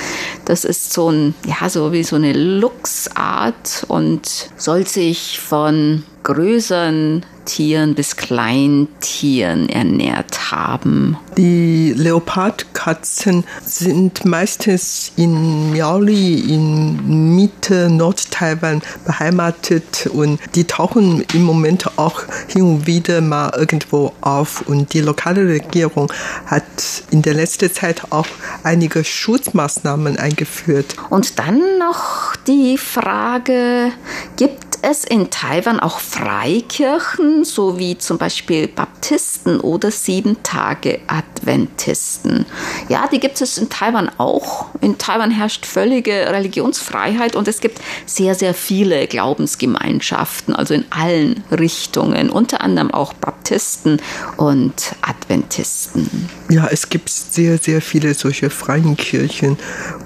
Das 0.45 0.65
ist 0.65 0.93
so 0.93 1.09
ein, 1.09 1.35
ja, 1.45 1.69
so 1.69 1.91
wie 1.91 2.03
so 2.03 2.15
eine 2.15 2.33
Luchsart 2.33 3.85
und 3.87 4.49
soll 4.57 4.87
sich 4.87 5.39
von 5.39 6.03
größeren 6.25 7.23
Tieren 7.45 7.93
bis 7.93 8.15
Kleintieren 8.15 9.69
ernährt 9.69 10.51
haben. 10.51 11.17
Die 11.37 11.93
Leopardkatzen 11.95 13.43
sind 13.63 14.25
meistens 14.25 15.11
in 15.15 15.71
Miaoli 15.71 16.39
in 16.39 17.35
Mitte 17.35 17.89
Nord-Taiwan 17.89 18.81
beheimatet 19.05 20.07
und 20.07 20.39
die 20.55 20.63
tauchen 20.63 21.23
im 21.33 21.43
Moment 21.43 21.97
auch 21.97 22.23
hin 22.47 22.63
und 22.63 22.87
wieder 22.87 23.21
mal 23.21 23.53
irgendwo 23.55 24.13
auf 24.21 24.63
und 24.67 24.93
die 24.93 25.01
lokale 25.01 25.47
Regierung 25.47 26.11
hat 26.47 26.63
in 27.11 27.21
der 27.21 27.35
letzten 27.35 27.71
Zeit 27.71 28.11
auch 28.11 28.27
einige 28.63 29.03
Schutzmaßnahmen 29.03 30.17
eingeführt. 30.17 30.95
Und 31.11 31.37
dann 31.37 31.59
noch 31.77 32.35
die 32.47 32.79
Frage, 32.79 33.91
gibt 34.37 34.74
es 34.81 35.03
in 35.03 35.29
Taiwan 35.29 35.79
auch 35.79 35.99
Freikirchen, 35.99 37.45
so 37.45 37.79
wie 37.79 37.97
zum 37.97 38.17
Beispiel 38.17 38.67
Baptisten 38.67 39.59
oder 39.59 39.91
Sieben-Tage-Adventisten? 39.91 42.45
Ja, 42.89 43.07
die 43.11 43.19
gibt 43.19 43.41
es 43.41 43.57
in 43.57 43.69
Taiwan 43.69 44.09
auch. 44.17 44.67
In 44.81 44.97
Taiwan 44.97 45.31
herrscht 45.31 45.65
völlige 45.65 46.31
Religionsfreiheit 46.31 47.35
und 47.35 47.47
es 47.47 47.61
gibt 47.61 47.79
sehr, 48.05 48.35
sehr 48.35 48.53
viele 48.53 49.07
Glaubensgemeinschaften, 49.07 50.55
also 50.55 50.73
in 50.73 50.85
allen 50.89 51.43
Richtungen, 51.51 52.29
unter 52.29 52.61
anderem 52.61 52.91
auch 52.91 53.13
Baptisten 53.13 54.01
und 54.37 54.95
Adventisten. 55.01 56.29
Ja, 56.49 56.67
es 56.67 56.89
gibt 56.89 57.09
sehr, 57.09 57.57
sehr 57.57 57.81
viele 57.81 58.13
solche 58.13 58.49
freien 58.49 58.97
Kirchen 58.97 59.57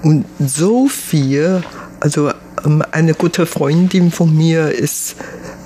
und 0.02 0.24
so 0.38 0.88
viel, 0.88 1.62
also 2.00 2.32
ähm, 2.64 2.82
eine 2.90 3.14
gute 3.14 3.46
Freundin 3.46 4.10
von 4.10 4.34
mir 4.34 4.70
ist, 4.70 5.16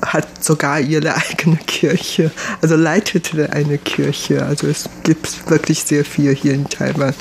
hat 0.04 0.44
sogar 0.44 0.80
ihre 0.80 1.14
eigene 1.30 1.56
Kirche, 1.56 2.30
also 2.60 2.76
leitete 2.76 3.52
eine 3.52 3.78
Kirche. 3.78 4.44
Also 4.44 4.66
es 4.66 4.88
gibt 5.02 5.48
wirklich 5.48 5.84
sehr 5.84 6.04
viel 6.04 6.34
hier 6.34 6.54
in 6.54 6.68
Taiwan. 6.68 7.14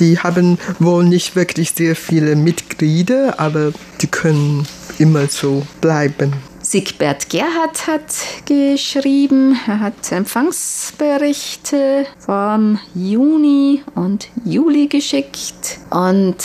Die 0.00 0.18
haben 0.18 0.58
wohl 0.78 1.04
nicht 1.04 1.36
wirklich 1.36 1.72
sehr 1.72 1.94
viele 1.94 2.36
Mitglieder, 2.36 3.38
aber 3.38 3.72
die 4.00 4.06
können 4.08 4.66
immer 4.98 5.28
so 5.28 5.66
bleiben. 5.80 6.32
Siegbert 6.60 7.30
Gerhard 7.30 7.86
hat 7.86 8.14
geschrieben, 8.44 9.58
er 9.66 9.80
hat 9.80 10.12
Empfangsberichte 10.12 12.04
vom 12.18 12.78
Juni 12.94 13.82
und 13.94 14.28
Juli 14.44 14.88
geschickt 14.88 15.78
und 15.88 16.36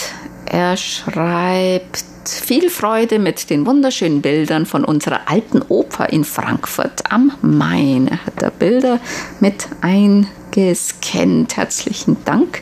er 0.45 0.77
schreibt, 0.77 2.03
viel 2.29 2.69
Freude 2.69 3.19
mit 3.19 3.49
den 3.49 3.65
wunderschönen 3.65 4.21
Bildern 4.21 4.65
von 4.65 4.85
unserer 4.85 5.21
alten 5.29 5.61
Oper 5.61 6.09
in 6.09 6.23
Frankfurt 6.23 7.11
am 7.11 7.31
Main. 7.41 8.07
Er 8.07 8.25
hat 8.25 8.33
da 8.37 8.49
Bilder 8.49 8.99
mit 9.39 9.67
eingescannt. 9.81 11.57
Herzlichen 11.57 12.17
Dank. 12.25 12.61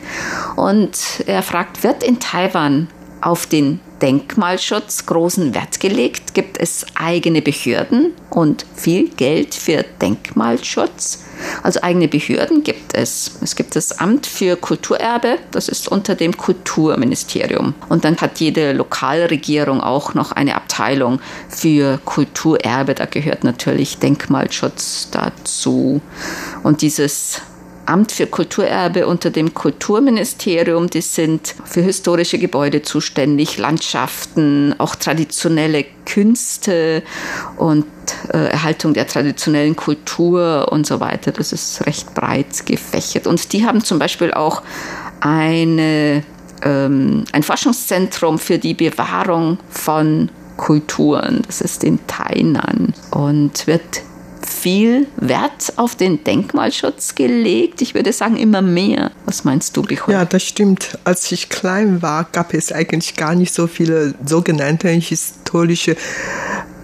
Und 0.56 1.22
er 1.26 1.42
fragt, 1.42 1.84
wird 1.84 2.02
in 2.02 2.18
Taiwan 2.18 2.88
auf 3.22 3.46
den 3.46 3.80
Denkmalschutz 4.02 5.06
großen 5.06 5.54
Wert 5.54 5.80
gelegt? 5.80 6.34
Gibt 6.34 6.58
es 6.58 6.84
eigene 6.94 7.40
Behörden 7.40 8.12
und 8.30 8.66
viel 8.74 9.08
Geld 9.08 9.54
für 9.54 9.84
Denkmalschutz? 10.00 11.24
Also 11.62 11.82
eigene 11.82 12.08
Behörden 12.08 12.62
gibt 12.62 12.94
es. 12.94 13.38
Es 13.40 13.56
gibt 13.56 13.76
das 13.76 13.98
Amt 13.98 14.26
für 14.26 14.56
Kulturerbe, 14.56 15.38
das 15.50 15.68
ist 15.68 15.88
unter 15.88 16.14
dem 16.14 16.36
Kulturministerium. 16.36 17.74
Und 17.88 18.04
dann 18.04 18.16
hat 18.18 18.40
jede 18.40 18.72
Lokalregierung 18.72 19.80
auch 19.80 20.14
noch 20.14 20.32
eine 20.32 20.54
Abteilung 20.54 21.20
für 21.48 21.98
Kulturerbe. 22.04 22.94
Da 22.94 23.06
gehört 23.06 23.44
natürlich 23.44 23.98
Denkmalschutz 23.98 25.08
dazu. 25.10 26.00
Und 26.62 26.82
dieses 26.82 27.40
Amt 27.86 28.12
für 28.12 28.26
Kulturerbe 28.26 29.06
unter 29.06 29.30
dem 29.30 29.54
Kulturministerium. 29.54 30.88
Die 30.88 31.00
sind 31.00 31.54
für 31.64 31.80
historische 31.80 32.38
Gebäude 32.38 32.82
zuständig, 32.82 33.58
Landschaften, 33.58 34.74
auch 34.78 34.94
traditionelle 34.94 35.84
Künste 36.06 37.02
und 37.56 37.86
äh, 38.32 38.50
Erhaltung 38.50 38.94
der 38.94 39.06
traditionellen 39.06 39.74
Kultur 39.74 40.68
und 40.70 40.86
so 40.86 41.00
weiter. 41.00 41.32
Das 41.32 41.52
ist 41.52 41.84
recht 41.86 42.14
breit 42.14 42.66
gefächert. 42.66 43.26
Und 43.26 43.52
die 43.52 43.66
haben 43.66 43.82
zum 43.82 43.98
Beispiel 43.98 44.32
auch 44.32 44.62
eine, 45.20 46.22
ähm, 46.62 47.24
ein 47.32 47.42
Forschungszentrum 47.42 48.38
für 48.38 48.58
die 48.58 48.74
Bewahrung 48.74 49.58
von 49.70 50.30
Kulturen. 50.56 51.42
Das 51.46 51.60
ist 51.60 51.82
in 51.82 51.98
Tainan 52.06 52.94
und 53.10 53.66
wird 53.66 54.02
viel 54.52 55.06
Wert 55.16 55.72
auf 55.76 55.94
den 55.94 56.22
Denkmalschutz 56.24 57.14
gelegt. 57.14 57.82
Ich 57.82 57.94
würde 57.94 58.12
sagen, 58.12 58.36
immer 58.36 58.62
mehr. 58.62 59.10
Was 59.26 59.44
meinst 59.44 59.76
du, 59.76 59.82
Bichol? 59.82 60.14
Ja, 60.14 60.24
das 60.24 60.42
stimmt. 60.42 60.98
Als 61.04 61.30
ich 61.32 61.48
klein 61.48 62.02
war, 62.02 62.28
gab 62.30 62.54
es 62.54 62.72
eigentlich 62.72 63.16
gar 63.16 63.34
nicht 63.34 63.52
so 63.52 63.66
viele 63.66 64.14
sogenannte 64.24 64.88
historische 64.88 65.96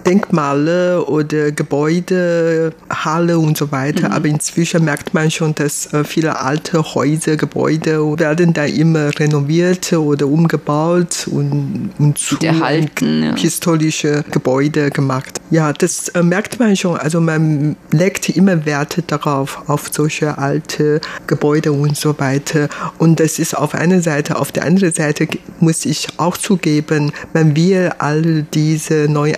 Denkmale 0.05 1.05
oder 1.05 1.51
Gebäude, 1.51 2.73
Halle 2.89 3.37
und 3.37 3.57
so 3.57 3.71
weiter. 3.71 4.09
Mhm. 4.09 4.13
Aber 4.13 4.27
inzwischen 4.27 4.85
merkt 4.85 5.13
man 5.13 5.29
schon, 5.31 5.55
dass 5.55 5.93
äh, 5.93 6.03
viele 6.03 6.39
alte 6.39 6.83
Häuser, 6.95 7.37
Gebäude 7.37 8.19
werden 8.19 8.53
da 8.53 8.65
immer 8.65 9.17
renoviert 9.19 9.91
oder 9.93 10.27
umgebaut 10.27 11.27
und, 11.29 11.91
und 11.97 12.17
zu 12.17 12.37
erhalten, 12.41 13.23
ja. 13.23 13.35
historische 13.35 14.23
Gebäude 14.31 14.89
gemacht. 14.89 15.39
Ja, 15.51 15.73
das 15.73 16.09
äh, 16.09 16.23
merkt 16.23 16.59
man 16.59 16.75
schon. 16.75 16.97
Also 16.97 17.21
man 17.21 17.75
legt 17.91 18.29
immer 18.29 18.65
Werte 18.65 19.01
darauf, 19.01 19.63
auf 19.67 19.89
solche 19.91 20.37
alte 20.37 21.01
Gebäude 21.27 21.71
und 21.71 21.97
so 21.97 22.17
weiter. 22.19 22.69
Und 22.97 23.19
das 23.19 23.39
ist 23.39 23.57
auf 23.57 23.73
einer 23.73 24.01
Seite. 24.01 24.37
Auf 24.37 24.51
der 24.51 24.65
anderen 24.65 24.93
Seite 24.93 25.27
muss 25.59 25.85
ich 25.85 26.07
auch 26.17 26.37
zugeben, 26.37 27.11
man 27.33 27.55
will 27.55 27.91
all 27.97 28.43
diese 28.53 29.07
neu 29.09 29.33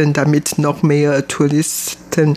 einrichten, 0.00 0.12
damit 0.12 0.58
noch 0.58 0.82
mehr 0.82 1.26
Touristen 1.28 2.36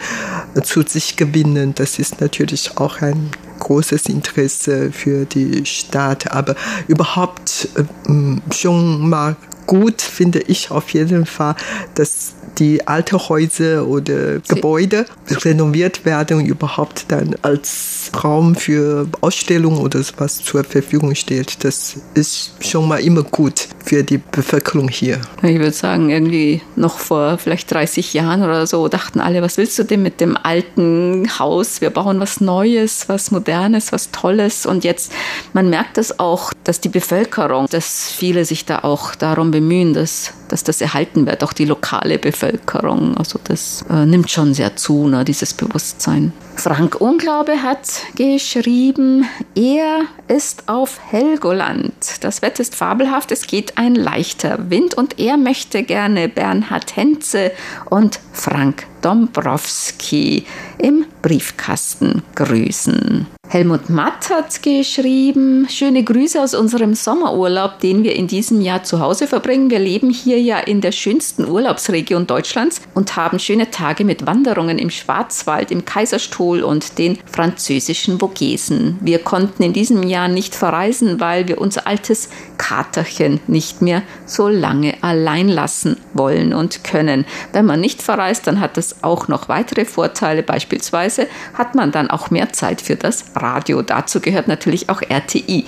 zu 0.64 0.82
sich 0.84 1.16
gewinnen. 1.16 1.74
Das 1.76 2.00
ist 2.00 2.22
natürlich 2.22 2.78
auch 2.78 3.02
ein 3.02 3.32
großes 3.60 4.08
Interesse 4.08 4.92
für 4.92 5.26
die 5.26 5.66
Stadt. 5.66 6.32
Aber 6.32 6.56
überhaupt 6.88 7.70
äh, 7.76 8.54
schon 8.54 9.10
mal 9.10 9.36
gut 9.66 10.02
finde 10.02 10.40
ich 10.40 10.72
auf 10.72 10.90
jeden 10.90 11.26
Fall, 11.26 11.56
dass 11.96 12.36
die 12.60 12.88
alten 12.88 13.18
Häuser 13.18 13.88
oder 13.88 14.40
Gebäude 14.40 15.06
renoviert 15.44 16.06
werden 16.06 16.38
und 16.38 16.46
überhaupt 16.46 17.06
dann 17.08 17.36
als 17.42 18.12
Raum 18.24 18.56
für 18.56 19.08
Ausstellungen 19.22 19.80
oder 19.80 20.04
sowas 20.04 20.44
zur 20.44 20.64
Verfügung 20.64 21.16
steht. 21.16 21.64
Das 21.64 21.98
ist 22.14 22.54
schon 22.60 22.88
mal 22.88 22.98
immer 22.98 23.24
gut 23.24 23.68
für 23.84 24.04
die 24.04 24.20
Bevölkerung 24.20 24.88
hier. 24.88 25.20
Ich 25.42 25.58
würde 25.58 25.72
sagen, 25.72 26.12
irgendwie 26.12 26.62
noch 26.76 27.00
vor 27.00 27.40
vielleicht 27.40 27.72
30 27.72 28.14
Jahren 28.14 28.44
oder 28.44 28.68
so 28.68 28.88
dachten 28.88 29.20
alle, 29.20 29.42
was 29.42 29.58
willst 29.58 29.80
du 29.80 29.84
denn 29.84 30.04
mit 30.04 30.22
dem 30.22 30.38
alten 30.38 31.28
Haus? 31.40 31.82
Wir 31.82 31.90
bauen 31.90 32.20
was 32.20 32.40
Neues, 32.40 33.10
was 33.10 33.32
Modernes, 33.32 33.92
was 33.92 34.12
Tolles. 34.12 34.68
Und 34.68 34.84
jetzt, 34.84 35.12
man 35.54 35.72
merkt 35.72 35.98
es 35.98 36.04
das 36.04 36.20
auch, 36.20 36.52
dass 36.66 36.82
die 36.82 36.90
Bevölkerung, 36.90 37.68
dass 37.70 38.12
viele 38.12 38.44
sich 38.44 38.66
da 38.66 38.80
auch 38.80 39.16
darum 39.16 39.52
bemühen, 39.54 39.94
dass, 39.94 40.34
dass 40.50 40.64
das 40.64 40.82
erhalten 40.82 41.26
wird, 41.26 41.44
auch 41.44 41.54
die 41.54 41.66
lokale 41.66 42.20
Bevölkerung. 42.20 43.16
Also 43.16 43.40
das 43.44 43.86
äh, 43.90 44.06
nimmt 44.06 44.30
schon 44.30 44.54
sehr 44.54 44.76
zu, 44.76 45.08
ne, 45.08 45.24
dieses 45.24 45.54
Bewusstsein. 45.54 46.34
Frank 46.56 47.00
Unglaube 47.00 47.64
hat 47.64 47.88
geschrieben, 48.16 49.26
er 49.56 50.02
ist 50.28 50.68
auf 50.68 51.00
Helgoland. 51.10 51.94
Das 52.22 52.42
Wetter 52.42 52.62
ist 52.62 52.76
fabelhaft, 52.76 53.32
es 53.32 53.48
geht 53.48 53.78
ein 53.78 53.96
leichter 53.96 54.70
Wind 54.70 54.96
und 54.96 55.20
er 55.20 55.38
möchte 55.38 55.84
gerne 55.84 56.28
Bernhard 56.30 56.96
Henze 56.96 57.52
und 57.90 58.20
Frank 58.34 58.86
Dombrowski 59.02 60.46
im 60.78 61.06
Briefkasten 61.22 62.24
grüßen. 62.36 63.28
Helmut 63.54 63.88
Matt 63.88 64.32
hat 64.32 64.64
geschrieben, 64.64 65.68
schöne 65.70 66.04
Grüße 66.04 66.42
aus 66.42 66.56
unserem 66.56 66.96
Sommerurlaub, 66.96 67.78
den 67.82 68.04
wir 68.04 68.16
in 68.16 68.26
diesem 68.26 68.62
Jahr 68.62 68.82
zu 68.82 69.00
Hause 69.00 69.28
verbringen. 69.28 69.70
Wir 69.70 69.78
leben 69.78 70.10
hier 70.10 70.42
ja 70.42 70.58
in 70.58 70.82
der 70.82 70.92
schönsten 70.92 71.48
Urlaubsregion 71.48 72.26
Deutschlands 72.26 72.82
und 72.96 73.16
haben 73.16 73.38
schöne 73.38 73.70
Tage 73.70 74.06
mit 74.06 74.26
Wanderungen 74.26 74.80
im 74.80 74.90
Schwarzwald, 74.90 75.70
im 75.70 75.86
Kaiserstuhl 75.86 76.64
und 76.64 76.98
den 76.98 77.20
französischen 77.32 78.18
Vogesen. 78.18 78.98
Wir 79.02 79.20
konnten 79.20 79.62
in 79.62 79.74
diesem 79.74 80.02
Jahr 80.02 80.30
nicht 80.30 80.56
verreisen, 80.56 81.20
weil 81.20 81.48
wir 81.48 81.62
unser 81.62 81.86
altes 81.86 82.30
Katerchen 82.58 83.40
nicht 83.46 83.84
mehr 83.84 84.02
so 84.26 84.48
lange 84.48 84.96
allein 85.02 85.48
lassen 85.48 85.98
wollen 86.14 86.56
und 86.56 86.84
können. 86.84 87.26
Wenn 87.52 87.66
man 87.66 87.82
nicht 87.82 88.02
verreist, 88.02 88.48
dann 88.48 88.60
hat 88.60 88.78
das 88.78 89.04
auch 89.04 89.28
noch 89.28 89.48
weitere 89.48 89.86
Vorteile. 89.86 90.42
Beispielsweise 90.42 91.28
hat 91.54 91.76
man 91.76 91.92
dann 91.92 92.10
auch 92.10 92.32
mehr 92.32 92.52
Zeit 92.52 92.82
für 92.82 92.96
das 92.96 93.26
Radio. 93.44 93.82
Dazu 93.82 94.20
gehört 94.20 94.48
natürlich 94.48 94.90
auch 94.90 95.02
RTI. 95.02 95.66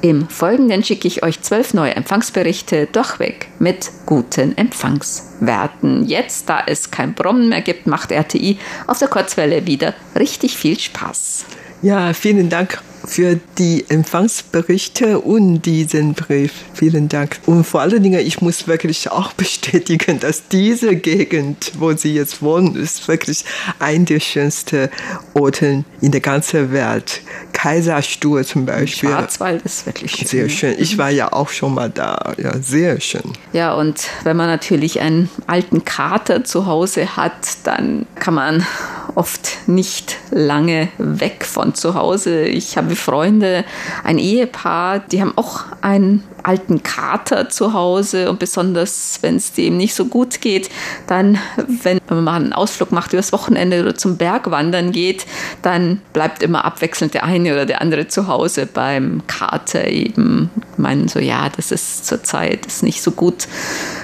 Im 0.00 0.28
Folgenden 0.28 0.82
schicke 0.82 1.06
ich 1.06 1.22
euch 1.22 1.40
zwölf 1.42 1.74
neue 1.74 1.94
Empfangsberichte 1.94 2.86
durchweg 2.86 3.48
mit 3.58 3.90
guten 4.06 4.56
Empfangswerten. 4.56 6.06
Jetzt, 6.06 6.48
da 6.48 6.62
es 6.66 6.90
kein 6.90 7.14
Brummen 7.14 7.48
mehr 7.48 7.62
gibt, 7.62 7.86
macht 7.86 8.10
RTI 8.10 8.58
auf 8.86 8.98
der 8.98 9.08
Kurzwelle 9.08 9.66
wieder 9.66 9.94
richtig 10.16 10.56
viel 10.56 10.78
Spaß. 10.78 11.44
Ja, 11.82 12.12
vielen 12.12 12.48
Dank 12.48 12.80
für 13.04 13.38
die 13.58 13.84
Empfangsberichte 13.88 15.20
und 15.20 15.62
diesen 15.62 16.14
Brief. 16.14 16.52
Vielen 16.74 17.08
Dank. 17.08 17.40
Und 17.46 17.64
vor 17.64 17.80
allen 17.80 18.02
Dingen, 18.02 18.20
ich 18.20 18.40
muss 18.40 18.66
wirklich 18.66 19.10
auch 19.10 19.32
bestätigen, 19.34 20.20
dass 20.20 20.48
diese 20.48 20.96
Gegend, 20.96 21.72
wo 21.78 21.92
Sie 21.92 22.14
jetzt 22.14 22.42
wohnen, 22.42 22.76
ist 22.76 23.06
wirklich 23.08 23.44
ein 23.78 24.04
der 24.04 24.20
schönsten 24.20 24.88
Orte 25.34 25.84
in 26.00 26.12
der 26.12 26.20
ganzen 26.20 26.72
Welt. 26.72 27.22
Kaiserstuhl 27.52 28.44
zum 28.44 28.66
Beispiel. 28.66 29.10
Schwarzwald 29.10 29.62
ist 29.62 29.84
wirklich 29.86 30.12
schön. 30.12 30.28
Sehr 30.28 30.48
schön. 30.48 30.74
Ich 30.78 30.96
war 30.96 31.10
ja 31.10 31.32
auch 31.32 31.48
schon 31.48 31.74
mal 31.74 31.90
da. 31.90 32.34
Ja, 32.36 32.56
sehr 32.58 33.00
schön. 33.00 33.32
Ja, 33.52 33.74
und 33.74 34.08
wenn 34.22 34.36
man 34.36 34.46
natürlich 34.46 35.00
einen 35.00 35.28
alten 35.46 35.84
Kater 35.84 36.44
zu 36.44 36.66
Hause 36.66 37.16
hat, 37.16 37.32
dann 37.64 38.06
kann 38.14 38.34
man 38.34 38.64
oft 39.14 39.58
nicht 39.66 40.16
lange 40.30 40.88
weg 40.98 41.44
von 41.44 41.74
zu 41.74 41.94
Hause. 41.94 42.42
Ich 42.42 42.76
habe 42.76 42.87
Freunde, 42.96 43.64
ein 44.04 44.18
Ehepaar, 44.18 45.00
die 45.00 45.20
haben 45.20 45.32
auch 45.36 45.64
einen 45.80 46.24
alten 46.42 46.82
Kater 46.82 47.48
zu 47.48 47.72
Hause 47.72 48.30
und 48.30 48.38
besonders, 48.38 49.18
wenn 49.22 49.36
es 49.36 49.52
dem 49.52 49.76
nicht 49.76 49.94
so 49.94 50.06
gut 50.06 50.40
geht, 50.40 50.70
dann, 51.06 51.38
wenn 51.82 52.00
man 52.08 52.24
mal 52.24 52.36
einen 52.36 52.52
Ausflug 52.52 52.92
macht 52.92 53.12
übers 53.12 53.32
Wochenende 53.32 53.82
oder 53.82 53.94
zum 53.94 54.16
Bergwandern 54.16 54.92
geht, 54.92 55.26
dann 55.62 56.00
bleibt 56.12 56.42
immer 56.42 56.64
abwechselnd 56.64 57.14
der 57.14 57.24
eine 57.24 57.52
oder 57.52 57.66
der 57.66 57.80
andere 57.82 58.08
zu 58.08 58.28
Hause 58.28 58.66
beim 58.66 59.22
Kater 59.26 59.88
eben. 59.88 60.50
Meinen 60.76 61.08
so, 61.08 61.18
ja, 61.18 61.48
das 61.54 61.72
ist 61.72 62.06
zurzeit 62.06 62.66
nicht 62.82 63.02
so 63.02 63.10
gut 63.10 63.48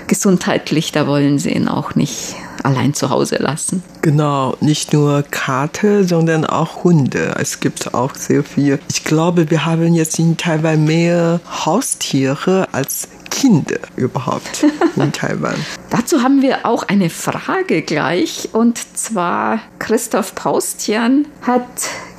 gesundheitlich, 0.07 0.93
da 0.93 1.07
wollen 1.07 1.39
sie 1.39 1.53
ihn 1.53 1.69
auch 1.69 1.95
nicht 1.95 2.35
allein 2.63 2.95
zu 2.95 3.11
Hause 3.11 3.37
lassen. 3.37 3.83
Genau, 4.03 4.57
nicht 4.61 4.93
nur 4.93 5.23
Kater, 5.23 6.05
sondern 6.05 6.45
auch 6.45 6.85
Hunde. 6.85 7.35
Es 7.39 7.61
gibt 7.61 7.95
auch 7.95 8.15
sehr 8.15 8.45
viel. 8.45 8.79
Ich 8.91 9.05
glaube, 9.05 9.51
wir 9.51 9.67
haben 9.67 9.95
jetzt 9.95 10.19
in 10.19 10.37
Taiwan 10.37 10.85
mehr 10.85 11.41
Haustiere 11.65 12.69
als 12.73 13.09
Kinder 13.31 13.79
überhaupt 13.97 14.65
in 14.97 15.13
Taiwan. 15.13 15.57
Dazu 15.91 16.23
haben 16.23 16.41
wir 16.41 16.67
auch 16.67 16.85
eine 16.85 17.11
Frage 17.11 17.83
gleich. 17.83 18.51
Und 18.53 18.79
zwar 18.97 19.61
Christoph 19.79 20.35
Paustian 20.35 21.27
hat 21.43 21.67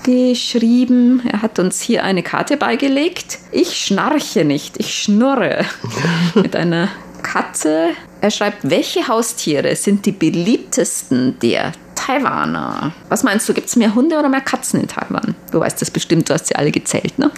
geschrieben, 0.04 1.24
er 1.28 1.42
hat 1.42 1.58
uns 1.58 1.82
hier 1.82 2.04
eine 2.04 2.22
Karte 2.22 2.58
beigelegt. 2.58 3.40
Ich 3.52 3.78
schnarche 3.78 4.46
nicht, 4.46 4.78
ich 4.78 4.94
schnurre. 4.94 5.66
Mit 6.36 6.56
einer 6.56 6.90
Katze. 7.26 7.90
Er 8.22 8.32
schreibt, 8.32 8.70
welche 8.70 9.08
Haustiere 9.08 9.76
sind 9.76 10.06
die 10.06 10.12
beliebtesten 10.12 11.38
der 11.40 11.74
Taiwaner? 11.96 12.94
Was 13.10 13.24
meinst 13.24 13.50
du, 13.50 13.54
gibt 13.54 13.68
es 13.68 13.76
mehr 13.76 13.96
Hunde 13.96 14.20
oder 14.20 14.30
mehr 14.30 14.42
Katzen 14.42 14.80
in 14.82 14.88
Taiwan? 14.88 15.36
Du 15.52 15.60
weißt 15.60 15.82
das 15.82 15.90
bestimmt, 15.90 16.30
du 16.30 16.36
hast 16.36 16.48
sie 16.48 16.56
alle 16.56 16.72
gezählt, 16.72 17.18
ne? 17.18 17.32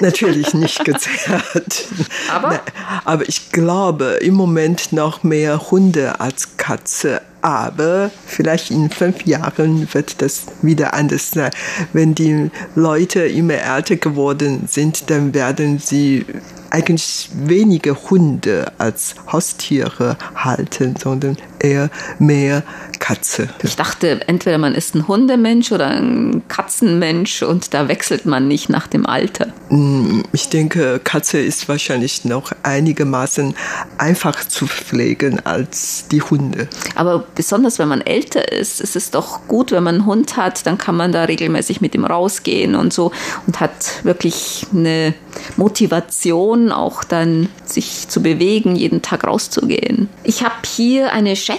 Natürlich 0.00 0.54
nicht 0.54 0.84
gezählt. 0.84 1.88
Aber? 2.32 2.50
Na, 2.50 2.60
aber 3.04 3.28
ich 3.28 3.50
glaube 3.50 4.18
im 4.22 4.34
Moment 4.34 4.92
noch 4.92 5.24
mehr 5.24 5.70
Hunde 5.70 6.20
als 6.20 6.56
Katze. 6.56 7.20
Aber 7.42 8.10
vielleicht 8.26 8.70
in 8.70 8.88
fünf 8.90 9.26
Jahren 9.26 9.92
wird 9.92 10.22
das 10.22 10.46
wieder 10.62 10.94
anders 10.94 11.32
sein. 11.32 11.50
Wenn 11.92 12.14
die 12.14 12.50
Leute 12.74 13.26
immer 13.26 13.54
älter 13.54 13.96
geworden 13.96 14.66
sind, 14.66 15.10
dann 15.10 15.34
werden 15.34 15.78
sie 15.78 16.24
eigentlich 16.74 17.28
weniger 17.32 17.94
Hunde 18.10 18.72
als 18.78 19.14
Haustiere 19.30 20.16
halten, 20.34 20.96
sondern 20.96 21.36
eher 21.64 21.90
mehr 22.18 22.62
Katze. 22.98 23.48
Ich 23.62 23.76
dachte, 23.76 24.26
entweder 24.28 24.58
man 24.58 24.74
ist 24.74 24.94
ein 24.94 25.08
Hundemensch 25.08 25.72
oder 25.72 25.88
ein 25.88 26.42
Katzenmensch 26.48 27.42
und 27.42 27.74
da 27.74 27.88
wechselt 27.88 28.26
man 28.26 28.48
nicht 28.48 28.68
nach 28.68 28.86
dem 28.86 29.06
Alter. 29.06 29.48
Mm, 29.68 30.22
ich 30.32 30.48
denke, 30.48 31.00
Katze 31.02 31.38
ist 31.38 31.68
wahrscheinlich 31.68 32.24
noch 32.24 32.52
einigermaßen 32.62 33.54
einfach 33.98 34.46
zu 34.46 34.66
pflegen 34.66 35.40
als 35.44 36.08
die 36.08 36.22
Hunde. 36.22 36.68
Aber 36.94 37.24
besonders 37.34 37.78
wenn 37.78 37.88
man 37.88 38.00
älter 38.00 38.52
ist, 38.52 38.80
ist 38.80 38.96
es 38.96 39.10
doch 39.10 39.46
gut, 39.48 39.72
wenn 39.72 39.82
man 39.82 39.96
einen 39.96 40.06
Hund 40.06 40.36
hat, 40.36 40.66
dann 40.66 40.78
kann 40.78 40.96
man 40.96 41.12
da 41.12 41.24
regelmäßig 41.24 41.80
mit 41.80 41.94
ihm 41.94 42.04
rausgehen 42.04 42.74
und 42.74 42.92
so 42.92 43.12
und 43.46 43.60
hat 43.60 44.04
wirklich 44.04 44.66
eine 44.72 45.14
Motivation, 45.56 46.72
auch 46.72 47.04
dann 47.04 47.48
sich 47.64 48.08
zu 48.08 48.22
bewegen, 48.22 48.76
jeden 48.76 49.02
Tag 49.02 49.24
rauszugehen. 49.24 50.08
Ich 50.22 50.42
habe 50.42 50.54
hier 50.64 51.12
eine 51.12 51.36
Schätzung 51.36 51.53